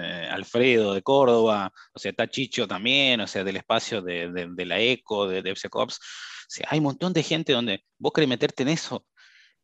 [0.00, 4.80] eh, Alfredo de Córdoba, o sea, está Chicho también, o sea, del espacio de, la
[4.80, 8.70] ECO, de DevSecOps, o sea, hay un montón de gente donde vos querés meterte en
[8.70, 9.06] eso,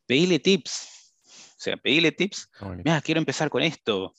[0.07, 2.49] pedile tips, o sea, pedile tips,
[2.85, 4.15] mira, quiero empezar con esto,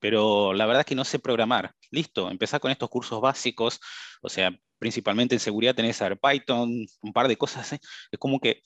[0.00, 1.74] pero la verdad es que no sé programar.
[1.90, 3.80] Listo, empezar con estos cursos básicos,
[4.22, 7.80] o sea, principalmente en seguridad tenés a ver Python, un par de cosas, ¿eh?
[8.10, 8.62] es como que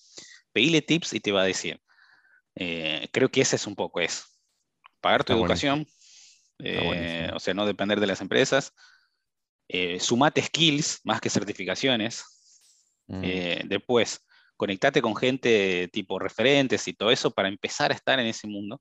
[0.53, 1.81] pedile tips y te va a decir,
[2.57, 4.25] eh, creo que ese es un poco eso.
[5.01, 5.87] Pagar tu educación,
[6.59, 8.73] eh, o sea, no depender de las empresas.
[9.69, 12.25] Eh, sumate skills más que certificaciones.
[13.07, 13.69] Mm.
[13.69, 14.25] después,
[14.57, 18.81] conectate con gente tipo referentes y todo eso para empezar a estar en ese mundo.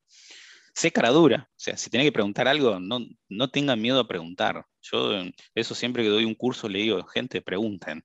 [0.74, 4.08] Sé cara dura, o sea, si tenés que preguntar algo, no, no tengan miedo a
[4.08, 4.66] preguntar.
[4.82, 5.12] Yo,
[5.54, 8.04] eso siempre que doy un curso le digo, gente, pregunten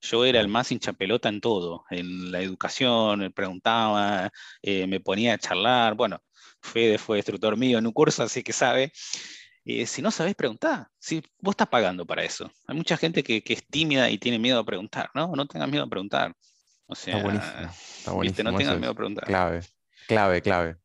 [0.00, 4.30] yo era el más hinchapelota en todo, en la educación, preguntaba,
[4.62, 6.22] eh, me ponía a charlar, bueno,
[6.60, 8.92] Fede fue instructor mío en un curso, así que sabe.
[9.64, 12.50] Eh, si no sabes preguntar, si vos estás pagando para eso.
[12.66, 15.32] Hay mucha gente que, es tímida y tiene miedo a preguntar, ¿no?
[15.34, 16.34] No tengas miedo a preguntar.
[16.86, 17.60] O sea, está buenísimo.
[17.98, 18.50] Está buenísimo.
[18.50, 19.24] no tengas miedo a preguntar.
[19.24, 19.60] Clave,
[20.06, 20.76] clave, clave.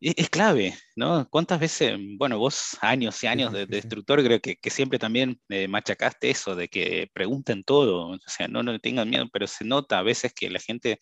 [0.00, 1.28] Es, clave, ¿no?
[1.30, 6.30] ¿Cuántas veces, bueno, vos años y años de, instructor, creo que, siempre también eh, machacaste
[6.30, 10.02] eso, de que pregunten todo, o sea, no, no tengan miedo, pero se nota a
[10.02, 10.98] veces que la gente,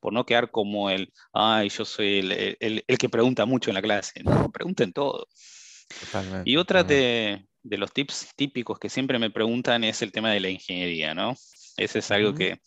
[0.00, 4.22] por no quedar como el, ay, yo soy el, que pregunta mucho en la clase,
[4.22, 5.26] no, pregunten todo.
[6.44, 10.48] y otra de, los tips típicos que siempre me preguntan es el tema de la
[10.48, 11.34] ingeniería, ¿no?
[11.76, 12.60] Ese es algo que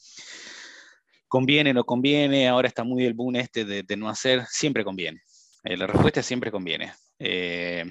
[1.31, 5.21] conviene, no conviene, ahora está muy el boom este de, no hacer, siempre conviene.
[5.63, 6.91] Eh, la respuesta siempre conviene.
[7.19, 7.89] Eh,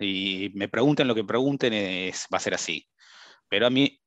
[0.00, 2.86] y me pregunten lo que pregunten, es, va a ser así.
[3.48, 3.98] Pero a mí,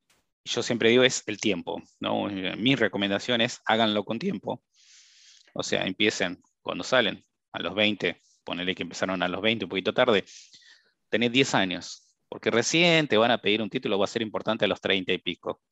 [0.44, 1.82] yo siempre digo, es el tiempo.
[1.98, 2.28] ¿no?
[2.56, 4.62] Mi recomendación es háganlo con tiempo.
[5.54, 9.70] O sea, empiecen cuando salen, a los 20, ponele que empezaron a los 20, un
[9.70, 10.24] poquito tarde,
[11.08, 14.66] tenés 10 años, porque recién te van a pedir un título, va a ser importante
[14.66, 15.62] a los 30 y pico.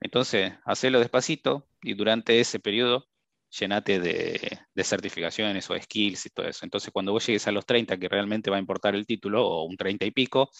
[0.00, 3.08] Entonces, hacelo despacito y durante ese periodo
[3.50, 6.64] llenate de, certificaciones o skills y todo eso.
[6.64, 9.64] Entonces, cuando vos llegues a los 30, que realmente va a importar el título, o
[9.64, 10.50] un 30 y pico,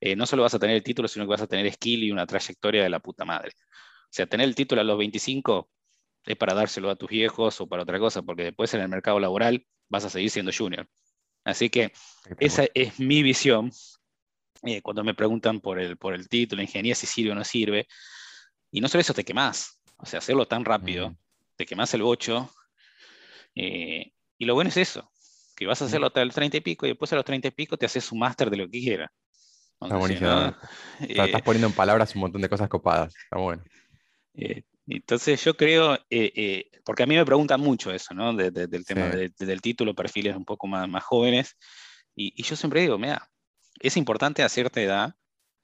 [0.00, 2.10] eh, no solo vas a tener el título, sino que vas a tener skill y
[2.10, 3.52] una trayectoria de la puta madre.
[4.04, 5.70] O sea, tener el título a los 25
[6.24, 9.20] es para dárselo a tus viejos o para otra cosa, porque después en el mercado
[9.20, 10.88] laboral vas a seguir siendo junior.
[11.44, 11.92] Así que
[12.40, 13.70] esa es mi visión.
[14.62, 17.86] Eh, cuando me preguntan por el, por el título, ingeniería, si sirve o no sirve,
[18.76, 19.80] y no solo eso, te quemás.
[19.96, 21.16] O sea, hacerlo tan rápido,
[21.56, 22.52] te quemás el bocho.
[23.54, 25.10] Eh, y lo bueno es eso,
[25.56, 27.50] que vas a hacerlo hasta el 30 y pico y después a los 30 y
[27.52, 29.10] pico te haces un máster de lo que quieras.
[29.80, 30.54] Está buenísimo.
[31.00, 33.14] estás eh, poniendo en palabras un montón de cosas copadas.
[33.16, 33.64] Está bueno.
[34.34, 35.98] Eh, entonces yo creo,
[36.84, 38.34] porque a mí me preguntan mucho eso, ¿no?
[38.34, 41.56] del tema del título, perfiles un poco más, más jóvenes.
[42.14, 43.26] Y, yo siempre digo, mira,
[43.80, 45.14] es importante a cierta edad.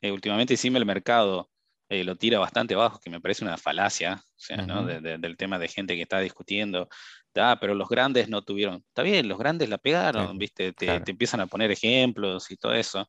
[0.01, 1.52] últimamente, encima el mercado
[1.93, 4.87] eh, lo tira bastante abajo, que me parece una falacia, o sea, ¿no?
[4.87, 6.89] del tema de gente que está discutiendo,
[7.37, 10.73] ah, pero los grandes no tuvieron, está bien, los grandes la pegaron, ¿viste?
[10.73, 13.07] Te, empiezan a poner ejemplos y todo eso,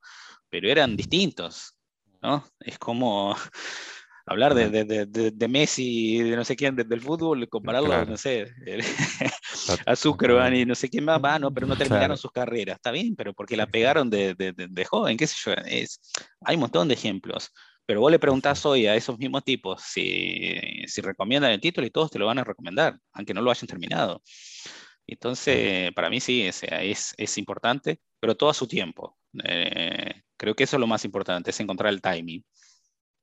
[0.50, 1.78] pero eran distintos,
[2.22, 2.44] ¿no?
[2.60, 3.34] Es como
[4.26, 8.52] hablar de, de, de, Messi, de no sé quién, del fútbol, compararlo, no sé,
[9.86, 12.92] a Zuckerberg y no sé quién más, va, no, pero no terminaron sus carreras, está
[12.92, 16.02] bien, pero porque la pegaron de, joven, qué sé yo, es,
[16.42, 17.50] hay un montón de ejemplos.
[17.86, 20.56] Pero vos le preguntás hoy a esos mismos tipos si,
[20.88, 23.68] si recomiendan el título y todos te lo van a recomendar, aunque no lo hayan
[23.68, 24.22] terminado.
[25.06, 26.64] Entonces, para mí sí, es,
[27.18, 29.18] es, importante, pero todo a su tiempo.
[29.44, 32.44] Eh, creo que eso es lo más importante, es encontrar el timing.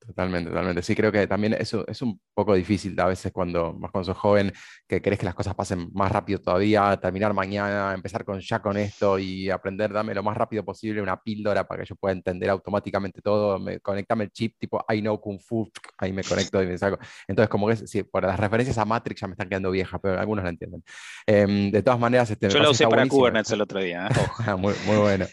[0.05, 0.81] Totalmente, totalmente.
[0.81, 4.17] Sí, creo que también eso es un poco difícil a veces cuando, más cuando sos
[4.17, 4.51] joven,
[4.87, 8.77] que crees que las cosas pasen más rápido todavía, terminar mañana, empezar con ya con
[8.77, 12.49] esto y aprender, dame lo más rápido posible una píldora para que yo pueda entender
[12.49, 16.65] automáticamente todo, me, conectame el chip tipo I know Kung Fu, ahí me conecto y
[16.65, 16.97] me saco.
[17.27, 20.19] Entonces, como que sí, por las referencias a Matrix ya me están quedando viejas, pero
[20.19, 20.83] algunos la entienden.
[21.27, 24.07] Em, de todas maneras, este, yo lo usé para Kubernetes el otro día.
[24.07, 24.13] ¿eh?
[24.47, 25.25] Ah, muy, muy, bueno.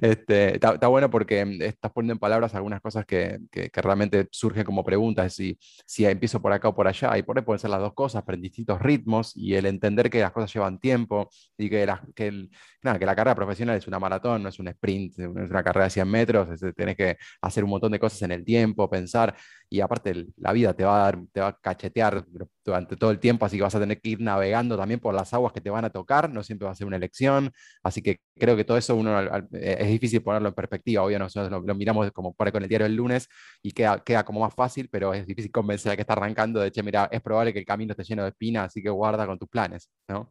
[0.00, 4.28] Este, está, bueno porque em, estás poniendo en palabras algunas cosas que, que, que realmente
[4.30, 7.58] surge como pregunta si, si empiezo por acá o por allá, y por ahí pueden
[7.60, 10.78] ser las dos cosas, pero en distintos ritmos, y el entender que las cosas llevan
[10.78, 12.50] tiempo, y que, la, que, el,
[12.98, 15.90] que la carrera profesional es una maratón, no es un sprint, es una carrera de
[15.90, 19.36] 100 metros, es, tenés que hacer un montón de cosas en el tiempo, pensar,
[19.68, 22.24] y aparte la vida te va a dar, te va a cachetear
[22.64, 25.32] durante todo el tiempo, así que vas a tener que ir navegando también por las
[25.34, 27.52] aguas que te van a tocar, no siempre va a ser una elección,
[27.82, 29.20] así que creo que todo eso uno,
[29.52, 32.86] eh, es difícil ponerlo en perspectiva, obvio nosotros lo, miramos como por con el diario
[32.86, 33.28] el lunes
[33.62, 36.70] y queda, queda como más fácil, pero es difícil convencer a que está arrancando de,
[36.70, 39.38] che, mira, es probable que el camino esté lleno de espinas, así que guarda con
[39.38, 40.30] tus planes, ¿no?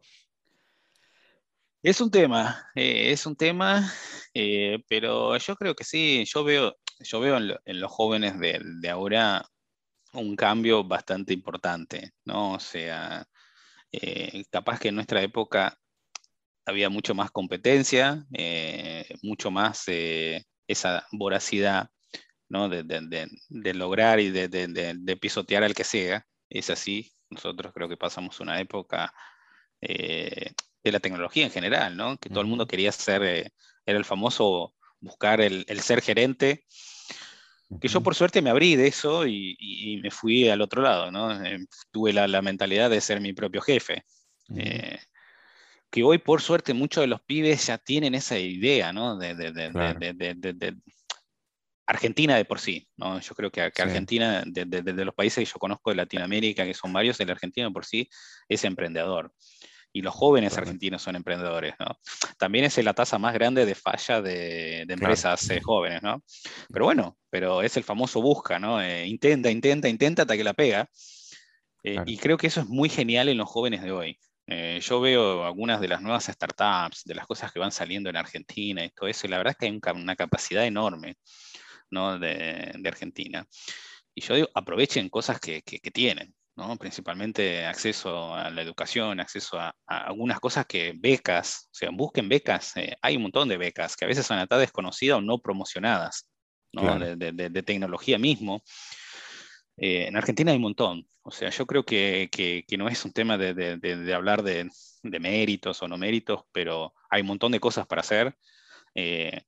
[1.85, 3.93] Es un tema, eh, es un tema,
[4.33, 9.45] eh, pero yo creo que sí, yo veo, yo veo en, los jóvenes de, ahora
[10.13, 12.53] un cambio bastante importante, ¿no?
[12.53, 13.27] O sea,
[13.91, 15.77] eh, capaz que en nuestra época
[16.65, 18.25] había mucho más competencia,
[19.21, 19.83] mucho más
[20.67, 21.89] esa voracidad,
[22.49, 22.67] ¿no?
[22.67, 26.25] De, lograr y de, pisotear al que sea.
[26.49, 29.13] Es así, nosotros creo que pasamos una época
[30.85, 32.17] de la tecnología en general, ¿no?
[32.17, 33.51] Que todo el mundo quería ser, eh,
[33.85, 36.63] era el famoso buscar el, ser gerente,
[37.81, 41.43] que yo por suerte me abrí de eso y, me fui al otro lado, ¿no?
[41.43, 44.05] Eh, tuve la, mentalidad de ser mi propio jefe.
[44.55, 44.99] Eh,
[45.89, 49.17] que hoy, por suerte, muchos de los pibes ya tienen esa idea, ¿no?
[49.17, 49.33] De,
[51.87, 53.19] Argentina de por sí, ¿no?
[53.19, 57.19] Yo creo que, Argentina, de, los países que yo conozco de Latinoamérica, que son varios,
[57.19, 58.07] el argentino de por sí
[58.47, 59.33] es emprendedor
[59.95, 61.97] y los jóvenes argentinos son emprendedores, ¿no?
[62.37, 66.21] También es la tasa más grande de falla de, empresas eh, jóvenes, ¿no?
[66.69, 68.81] Pero bueno, pero es el famoso busca, ¿no?
[68.81, 70.89] Eh, intenta, intenta, intenta hasta que la pega.
[71.81, 74.19] Eh, y creo que eso es muy genial en los jóvenes de hoy.
[74.81, 78.83] yo veo algunas de las nuevas startups, de las cosas que van saliendo en Argentina
[78.83, 81.15] y todo eso, y la verdad es que hay una capacidad enorme
[81.89, 82.19] ¿no?
[82.19, 83.47] de, Argentina.
[84.13, 86.35] Y yo digo, aprovechen cosas que, que tienen.
[86.79, 92.77] Principalmente acceso a la educación, acceso a, algunas cosas que becas, o sea, busquen becas,
[92.77, 96.29] eh, hay un montón de becas que a veces son hasta desconocidas o no promocionadas,
[96.71, 98.63] De, tecnología mismo.
[99.77, 103.37] Eh, en Argentina hay un montón, o sea, yo creo que, no es un tema
[103.37, 104.69] de, hablar de,
[105.03, 108.33] méritos o no méritos, pero hay un montón de cosas para hacer.
[108.93, 109.41] Eh,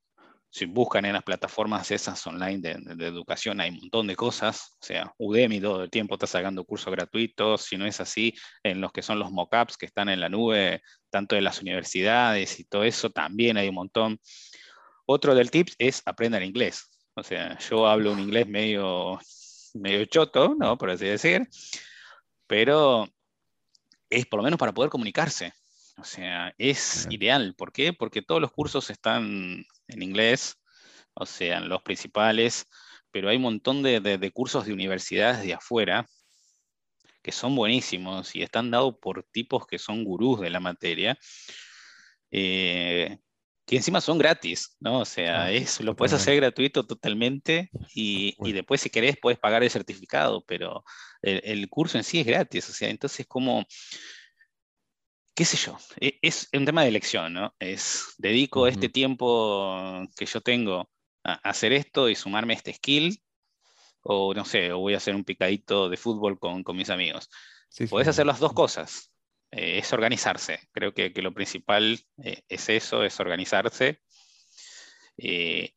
[0.49, 4.71] si buscan en las plataformas esas online de, educación, hay un montón de cosas.
[4.81, 7.61] O sea, Udemy todo el tiempo está sacando cursos gratuitos.
[7.61, 8.33] Si no es así,
[8.63, 12.59] en los que son los mockups que están en la nube, tanto de las universidades
[12.59, 14.19] y todo eso, también hay un montón.
[15.05, 16.89] Otro del tips es aprender inglés.
[17.15, 19.19] O sea, yo hablo un inglés medio
[19.73, 20.77] medio choto, ¿no?
[20.77, 21.47] Por así decir,
[22.47, 23.07] pero
[24.09, 25.53] es por lo menos para poder comunicarse.
[25.97, 27.55] O sea, es ideal.
[27.57, 27.93] ¿Por qué?
[27.93, 30.55] Porque todos los cursos están en inglés,
[31.13, 32.65] o sea, los principales,
[33.11, 36.05] pero hay un montón de, cursos de universidades de afuera
[37.21, 41.17] que son buenísimos y están dados por tipos que son gurús de la materia,
[42.31, 43.17] eh,
[43.65, 45.01] que encima son gratis, ¿no?
[45.01, 49.69] O sea, es, lo puedes hacer gratuito totalmente y, después si querés puedes pagar el
[49.69, 50.85] certificado, pero
[51.21, 53.65] el, curso en sí es gratis, o sea, entonces como,
[55.37, 57.55] qué sé yo, e, es, un tema de elección, ¿no?
[57.59, 60.89] Es, dedico este tiempo que yo tengo
[61.23, 63.21] a hacer esto y sumarme a este skill,
[64.01, 67.29] o no sé, o voy a hacer un picadito de fútbol con, mis amigos.
[67.87, 69.11] Puedes hacer las dos cosas.
[69.51, 70.59] Eh, es organizarse.
[70.71, 74.01] Creo que, lo principal eh, es eso, es organizarse
[75.17, 75.75] eh,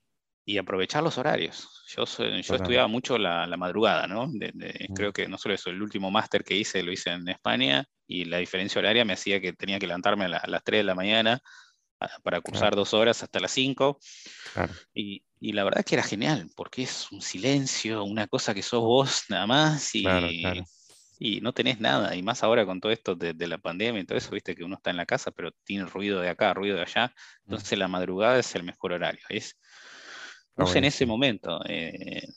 [0.50, 1.68] y aprovechar los horarios.
[1.86, 4.26] Yo, yo estudiaba mucho la, madrugada, ¿no?
[4.26, 4.94] Mm.
[4.94, 8.24] Creo que no solo eso, el último máster que hice lo hice en España y
[8.24, 11.40] la diferencia horaria me hacía que tenía que levantarme a, las 3 de la mañana
[12.24, 13.96] para cursar dos horas hasta las 5.
[14.92, 18.80] Y, y, la verdad que era genial, porque es un silencio, una cosa que sos
[18.80, 20.04] vos nada más y,
[21.20, 22.16] y no tenés nada.
[22.16, 24.76] Y más ahora con todo esto de, la pandemia y todo eso, viste que uno
[24.76, 27.08] está en la casa, pero tiene ruido de acá, ruido de allá.
[27.44, 27.52] Mm.
[27.52, 29.20] Entonces la madrugada es el mejor horario.
[29.28, 29.60] Es,
[30.60, 31.60] no sé, en ese momento.
[31.68, 32.28] Eh,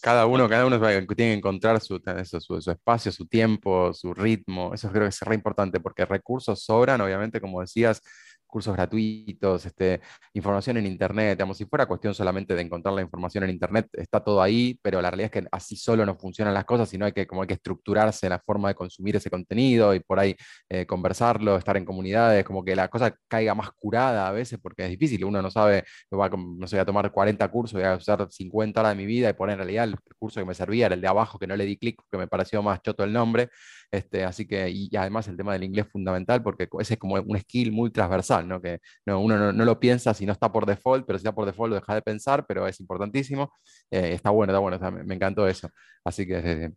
[0.00, 4.74] cada uno, cada uno tiene que encontrar su, su, su, espacio, su tiempo, su ritmo.
[4.74, 8.02] Eso creo que es re importante porque recursos sobran, obviamente, como decías,
[8.46, 10.00] cursos gratuitos, este,
[10.34, 14.20] información en Internet, digamos, si fuera cuestión solamente de encontrar la información en Internet, está
[14.20, 17.12] todo ahí, pero la realidad es que así solo no funcionan las cosas, sino hay
[17.12, 20.34] que, como hay que estructurarse la forma de consumir ese contenido y por ahí
[20.68, 24.84] eh, conversarlo, estar en comunidades, como que la cosa caiga más curada a veces, porque
[24.84, 28.26] es difícil, uno no sabe, no sé, voy a tomar 40 cursos, voy a usar
[28.30, 31.00] 50 horas de mi vida y poner en realidad curso que me servía era el
[31.00, 33.50] de abajo, que no le di clic, porque me pareció más choto el nombre,
[33.90, 37.38] este, así que, y, además el tema del inglés fundamental, porque ese es como un
[37.38, 38.60] skill muy transversal, ¿no?
[38.60, 41.46] que no, uno no, lo piensa si no está por default, pero si está por
[41.46, 43.52] default lo deja de pensar, pero es importantísimo.
[43.90, 45.70] Eh, está bueno, está bueno, me, encantó eso.
[46.04, 46.72] Así que...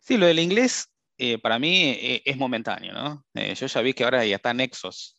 [0.00, 3.24] Sí, lo del inglés eh, para mí eh, es momentáneo, ¿no?
[3.34, 5.18] yo ya vi que ahora ya está Nexos,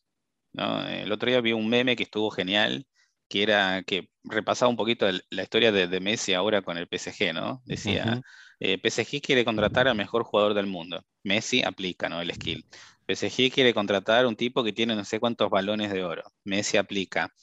[0.53, 0.87] ¿no?
[0.87, 2.87] El otro día vi un meme que estuvo genial,
[3.27, 7.61] que era que repasaba un poquito la historia de, Messi ahora con el PSG, ¿no?
[7.65, 8.21] Decía,
[8.59, 11.03] eh, PSG quiere contratar al mejor jugador del mundo.
[11.23, 12.21] Messi aplica, ¿no?
[12.21, 12.65] El skill.
[13.07, 16.23] PSG quiere contratar un tipo que tiene no sé cuántos balones de oro.
[16.43, 17.33] Messi aplica.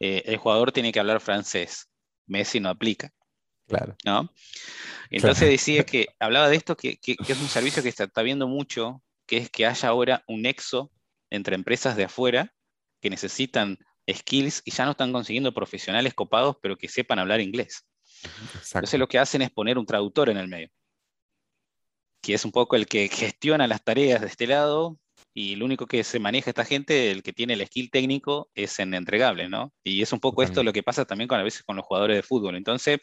[0.00, 1.88] Eh, el jugador tiene que hablar francés.
[2.26, 3.12] Messi no aplica.
[3.66, 3.96] Claro.
[4.04, 4.32] ¿No?
[5.10, 9.02] Entonces decía que hablaba de esto, que, es un servicio que está, está viendo mucho,
[9.26, 10.90] que es que haya ahora un nexo
[11.30, 12.52] entre empresas de afuera
[13.00, 17.86] que necesitan skills y ya no están consiguiendo profesionales copados, pero que sepan hablar inglés.
[18.72, 20.70] Entonces lo que hacen es poner un traductor en el medio,
[22.22, 24.98] que es un poco el que gestiona las tareas de este lado
[25.34, 28.78] y lo único que se maneja esta gente, el que tiene el skill técnico, es
[28.78, 29.72] en entregables, ¿no?
[29.82, 32.16] Y es un poco esto lo que pasa también con, a veces con los jugadores
[32.16, 32.54] de fútbol.
[32.54, 33.00] Entonces,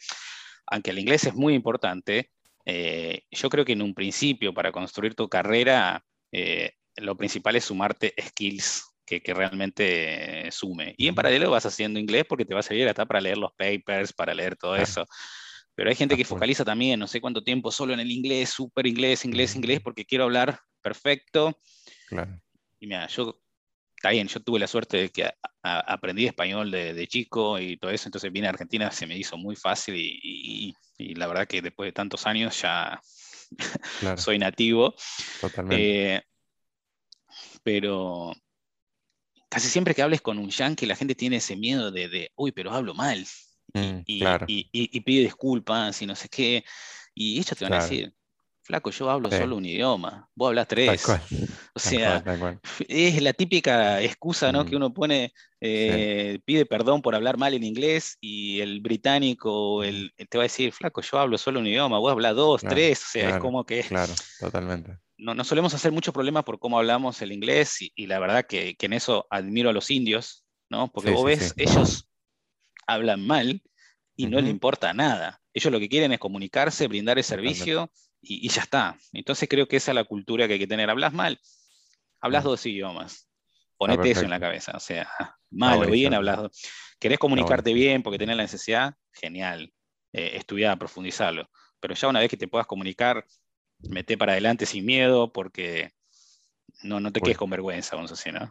[0.66, 2.30] aunque el inglés es muy importante,
[2.64, 7.64] eh, yo creo que en un principio para construir tu carrera, eh, lo principal es
[7.64, 10.94] sumarte skills que, realmente sume.
[10.96, 13.52] Y en paralelo vas haciendo inglés porque te va a servir hasta para leer los
[13.52, 15.06] papers, para leer todo eso.
[15.74, 18.86] Pero hay gente que focaliza también, no sé cuánto tiempo, solo en el inglés, súper
[18.86, 21.58] inglés, inglés, inglés, porque quiero hablar perfecto.
[22.08, 22.40] Claro.
[22.78, 23.40] Y mira, yo,
[23.96, 25.30] está bien, yo tuve la suerte de que
[25.62, 29.56] aprendí español de, chico y todo eso, entonces vine a Argentina, se me hizo muy
[29.56, 30.74] fácil y,
[31.14, 33.00] la verdad que después de tantos años ya
[34.16, 34.94] soy nativo.
[35.40, 36.14] Totalmente.
[36.14, 36.22] Eh,
[37.62, 38.32] pero
[39.52, 42.72] casi siempre que hables con un yankee, la gente tiene ese miedo de, uy, pero
[42.72, 43.22] hablo mal.
[44.06, 46.64] y, mm, pide disculpas y no sé qué.
[47.14, 48.14] Y ellos te van a decir,
[48.62, 51.04] flaco, yo hablo solo un idioma, vos hablas tres.
[51.74, 52.22] O sea,
[52.86, 54.64] es la típica excusa ¿no?
[54.64, 54.76] que mm.
[54.76, 60.38] uno pone, eh, pide perdón por hablar mal en inglés y el británico el, te
[60.38, 63.30] va a decir, flaco, yo hablo solo un idioma, vos hablas dos, tres, o sea,
[63.30, 63.82] es como que...
[63.82, 68.44] Claro, totalmente no, solemos hacer mucho problema por cómo hablamos el inglés y, la verdad
[68.46, 70.90] que, en eso admiro a los indios, ¿no?
[70.90, 72.08] Porque vos ves, ellos
[72.86, 73.62] hablan mal
[74.16, 75.40] y no les importa nada.
[75.54, 78.96] Ellos lo que quieren es comunicarse, brindar el servicio y, ya está.
[79.12, 80.90] Entonces creo que esa es la cultura que hay que tener.
[80.90, 81.38] Hablas mal,
[82.20, 83.28] hablas dos idiomas.
[83.76, 84.72] Ponete eso en la cabeza.
[84.74, 85.08] O sea,
[85.50, 86.62] mal o bien, hablas dos.
[86.98, 88.94] ¿Querés comunicarte bien porque tenés la necesidad?
[89.12, 89.72] Genial.
[90.12, 91.48] Eh, estudiar, profundizarlo.
[91.80, 93.24] Pero ya una vez que te puedas comunicar
[93.88, 95.90] mete para adelante sin miedo porque
[96.82, 98.50] no, no te quedes con vergüenza, vamos a decir, ¿no?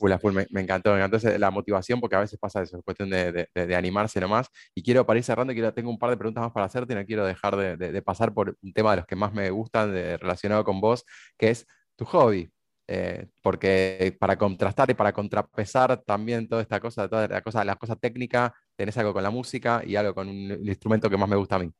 [0.00, 4.20] me, encantó, me encantó la motivación porque a veces pasa eso, es cuestión de, animarse
[4.20, 4.48] nomás.
[4.74, 6.96] Y quiero, para ir cerrando, quiero, tengo un par de preguntas más para hacerte y
[6.96, 10.64] no quiero dejar de, pasar por un tema de los que más me gustan relacionado
[10.64, 11.04] con vos,
[11.36, 12.50] que es tu hobby.
[12.92, 17.76] Eh, porque para contrastar y para contrapesar también toda esta cosa, toda la cosa, las
[17.76, 21.36] cosas técnicas, tenés algo con la música y algo con un, instrumento que más me
[21.36, 21.70] gusta a mí.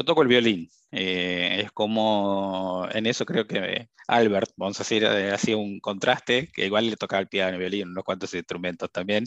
[0.00, 0.66] Yo toco el violín.
[0.90, 6.48] Eh, es como, en eso creo que Albert, vamos a decir, eh, hacía un contraste,
[6.54, 9.24] que igual le tocaba el piano, el violín, unos cuantos instrumentos también.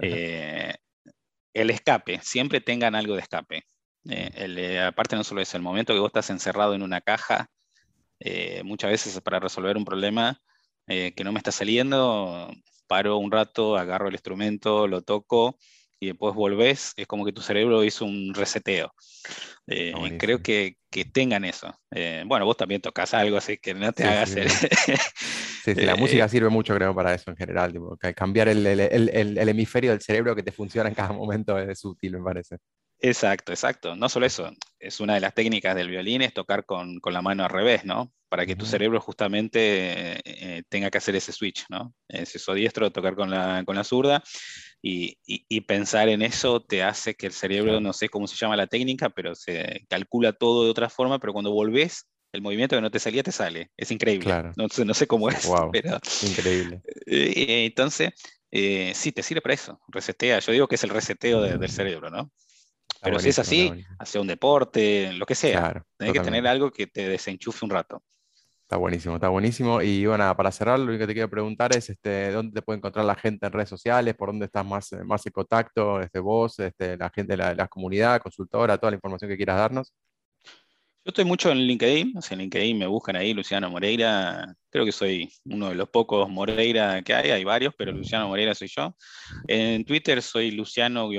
[0.00, 3.64] el escape, siempre tengan algo de escape.
[4.86, 7.50] aparte no solo es el momento que vos estás encerrado en una caja,
[8.20, 10.40] eh, muchas veces para resolver un problema
[10.86, 12.50] eh, que no me está saliendo,
[12.86, 15.58] paro un rato, agarro el instrumento, lo toco
[16.00, 18.92] y después volvés, es como que tu cerebro hizo un reseteo.
[19.66, 21.74] Eh, creo que, que, tengan eso.
[22.26, 24.30] bueno, vos también tocas algo, así que no te hagas...
[25.64, 27.74] Sí, la música sirve mucho, creo, para eso en general.
[28.14, 31.84] cambiar el, el, el, el, hemisferio del cerebro que te funciona en cada momento es
[31.84, 32.58] útil, me parece.
[33.00, 33.94] Exacto, exacto.
[33.94, 37.44] No solo eso, es una de las técnicas del violín, es tocar con, la mano
[37.44, 38.12] al revés, ¿no?
[38.28, 41.94] Para que tu cerebro justamente eh, tenga que hacer ese switch, ¿no?
[42.08, 44.22] Ese eso diestro, tocar con la, con la zurda
[44.88, 48.68] y, pensar en eso te hace que el cerebro, no sé cómo se llama la
[48.68, 52.90] técnica, pero se calcula todo de otra forma, pero cuando volvés, el movimiento que no
[52.90, 53.70] te salía te sale.
[53.76, 54.32] Es increíble.
[54.56, 55.98] No, no, sé cómo es, pero...
[56.22, 56.82] Increíble.
[57.08, 58.10] Eh, entonces,
[58.50, 59.80] eh, sí, te sirve para eso.
[59.88, 60.40] Resetea.
[60.40, 62.32] Yo digo que es el reseteo del cerebro, ¿no?
[63.00, 65.60] Pero si es así, hace un deporte, lo que sea.
[65.60, 68.02] Claro, que tener algo que te desenchufe un rato.
[68.66, 69.80] Está buenísimo, está buenísimo.
[69.80, 72.78] Y bueno, para cerrar, lo único que te quiero preguntar es este, dónde te puede
[72.78, 76.58] encontrar la gente en redes sociales, por dónde estás más, más en contacto, este, vos,
[76.58, 79.92] este, la gente de la, la comunidad, consultora, toda la información que quieras darnos.
[81.06, 84.84] Yo estoy mucho en LinkedIn, o sea, en LinkedIn me buscan ahí Luciano Moreira, creo
[84.84, 88.66] que soy uno de los pocos Moreira que hay, hay varios, pero Luciano Moreira soy
[88.66, 88.92] yo.
[89.46, 91.12] En Twitter soy Luciano-M-Cruz,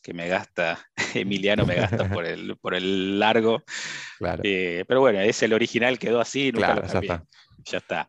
[0.00, 0.78] que me gasta,
[1.14, 3.64] Emiliano me gasta por el, por el largo.
[4.18, 4.42] Claro.
[4.44, 7.24] Eh, pero bueno, es el original, quedó así, nunca claro, ya está.
[7.64, 8.08] Ya está.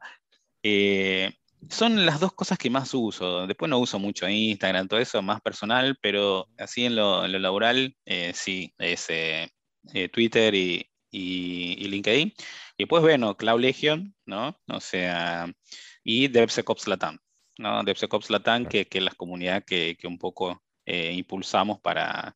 [0.62, 1.32] Eh,
[1.68, 3.48] son las dos cosas que más uso.
[3.48, 8.34] Después no uso mucho Instagram, todo eso, más personal, pero así en lo, laboral, eh,
[8.36, 9.50] sí, es eh,
[10.12, 12.34] Twitter y, LinkedIn.
[12.78, 14.60] Y pues bueno, Cloud Legion, ¿no?
[14.68, 15.52] O sea,
[16.04, 17.18] y DevSecOps Latam,
[17.58, 17.84] ¿no?
[17.84, 22.36] DevSecOps Latam, que, que es la comunidad que, que un poco eh, impulsamos para,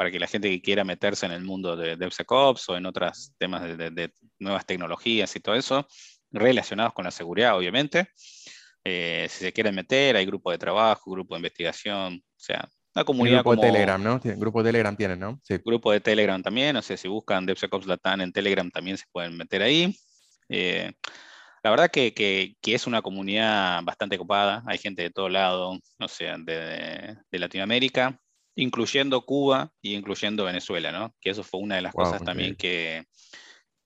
[0.00, 3.34] para que la gente que quiera meterse en el mundo de DevSecOps o en otros
[3.36, 5.86] temas de, nuevas tecnologías y todo eso,
[6.30, 8.08] relacionados con la seguridad, obviamente.
[8.82, 13.04] Eh, si se quieren meter, hay grupo de trabajo, grupo de investigación, o sea, una
[13.04, 14.20] comunidad grupo de Telegram, ¿no?
[14.22, 15.40] Grupo de Telegram tienen, ¿no?
[15.44, 15.56] Sí.
[15.64, 19.36] Grupo de Telegram también, o sea, si buscan DevSecOps Latam en Telegram también se pueden
[19.36, 19.96] meter ahí.
[20.48, 20.92] Eh,
[21.62, 26.08] la verdad que, que, es una comunidad bastante copada, hay gente de todo lado, o
[26.08, 28.18] sea, de, de, Latinoamérica,
[28.56, 31.14] incluyendo Cuba y incluyendo Venezuela, ¿no?
[31.20, 33.04] Que eso fue una de las cosas también que,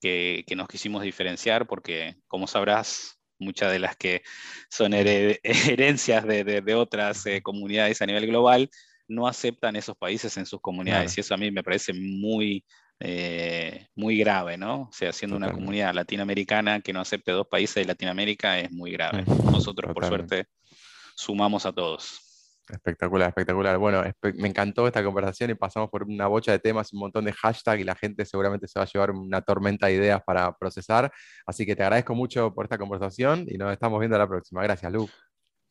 [0.01, 4.23] que, nos quisimos diferenciar, porque como sabrás, muchas de las que
[4.69, 8.69] son herencias de, de, otras eh, comunidades a nivel global
[9.07, 11.17] no aceptan esos países en sus comunidades.
[11.17, 12.65] Y eso a mí me parece muy,
[12.99, 14.83] eh, muy grave, ¿no?
[14.83, 18.91] O sea, siendo una comunidad latinoamericana que no acepte dos países de Latinoamérica es muy
[18.91, 19.23] grave.
[19.51, 20.45] Nosotros, por suerte,
[21.15, 22.21] sumamos a todos.
[22.67, 23.77] Espectacular, espectacular.
[23.77, 24.03] Bueno,
[24.35, 27.79] me encantó esta conversación y pasamos por una bocha de temas, un montón de hashtags
[27.79, 31.11] y la gente seguramente se va a llevar una tormenta de ideas para procesar.
[31.45, 34.63] Así que te agradezco mucho por esta conversación y nos estamos viendo la próxima.
[34.63, 35.07] Gracias, Lu.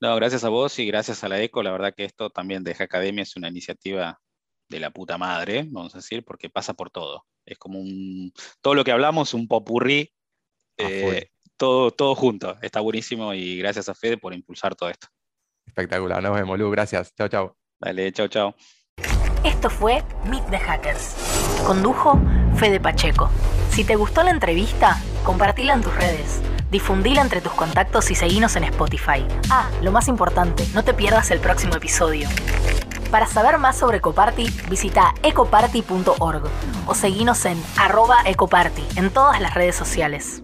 [0.04, 1.62] No, gracias a vos y gracias a la ECO.
[1.62, 4.20] La verdad que esto también de Academia es una iniciativa
[4.68, 7.24] de la puta madre, vamos a decir, porque pasa por todo.
[7.46, 8.30] Es como un.
[8.60, 10.12] Todo lo que hablamos, un popurrí,
[10.76, 12.54] eh, todo, todo junto.
[12.60, 15.06] Está buenísimo y gracias a Fede por impulsar todo esto.
[15.66, 16.70] Espectacular, nos vemos, Lu.
[16.70, 17.14] Gracias.
[17.14, 17.56] Chao, chao.
[17.80, 18.54] Dale, chao, chao.
[19.42, 21.14] Esto fue Meet the Hackers.
[21.66, 22.20] Condujo
[22.56, 23.30] Fede Pacheco.
[23.70, 28.56] Si te gustó la entrevista, compartila en tus redes difundila entre tus contactos y seguinos
[28.56, 29.26] en Spotify.
[29.50, 32.28] Ah, lo más importante, no te pierdas el próximo episodio.
[33.10, 36.42] Para saber más sobre Ecoparty, visita ecoparty.org
[36.86, 40.42] o seguinos en arroba ecoparty en todas las redes sociales.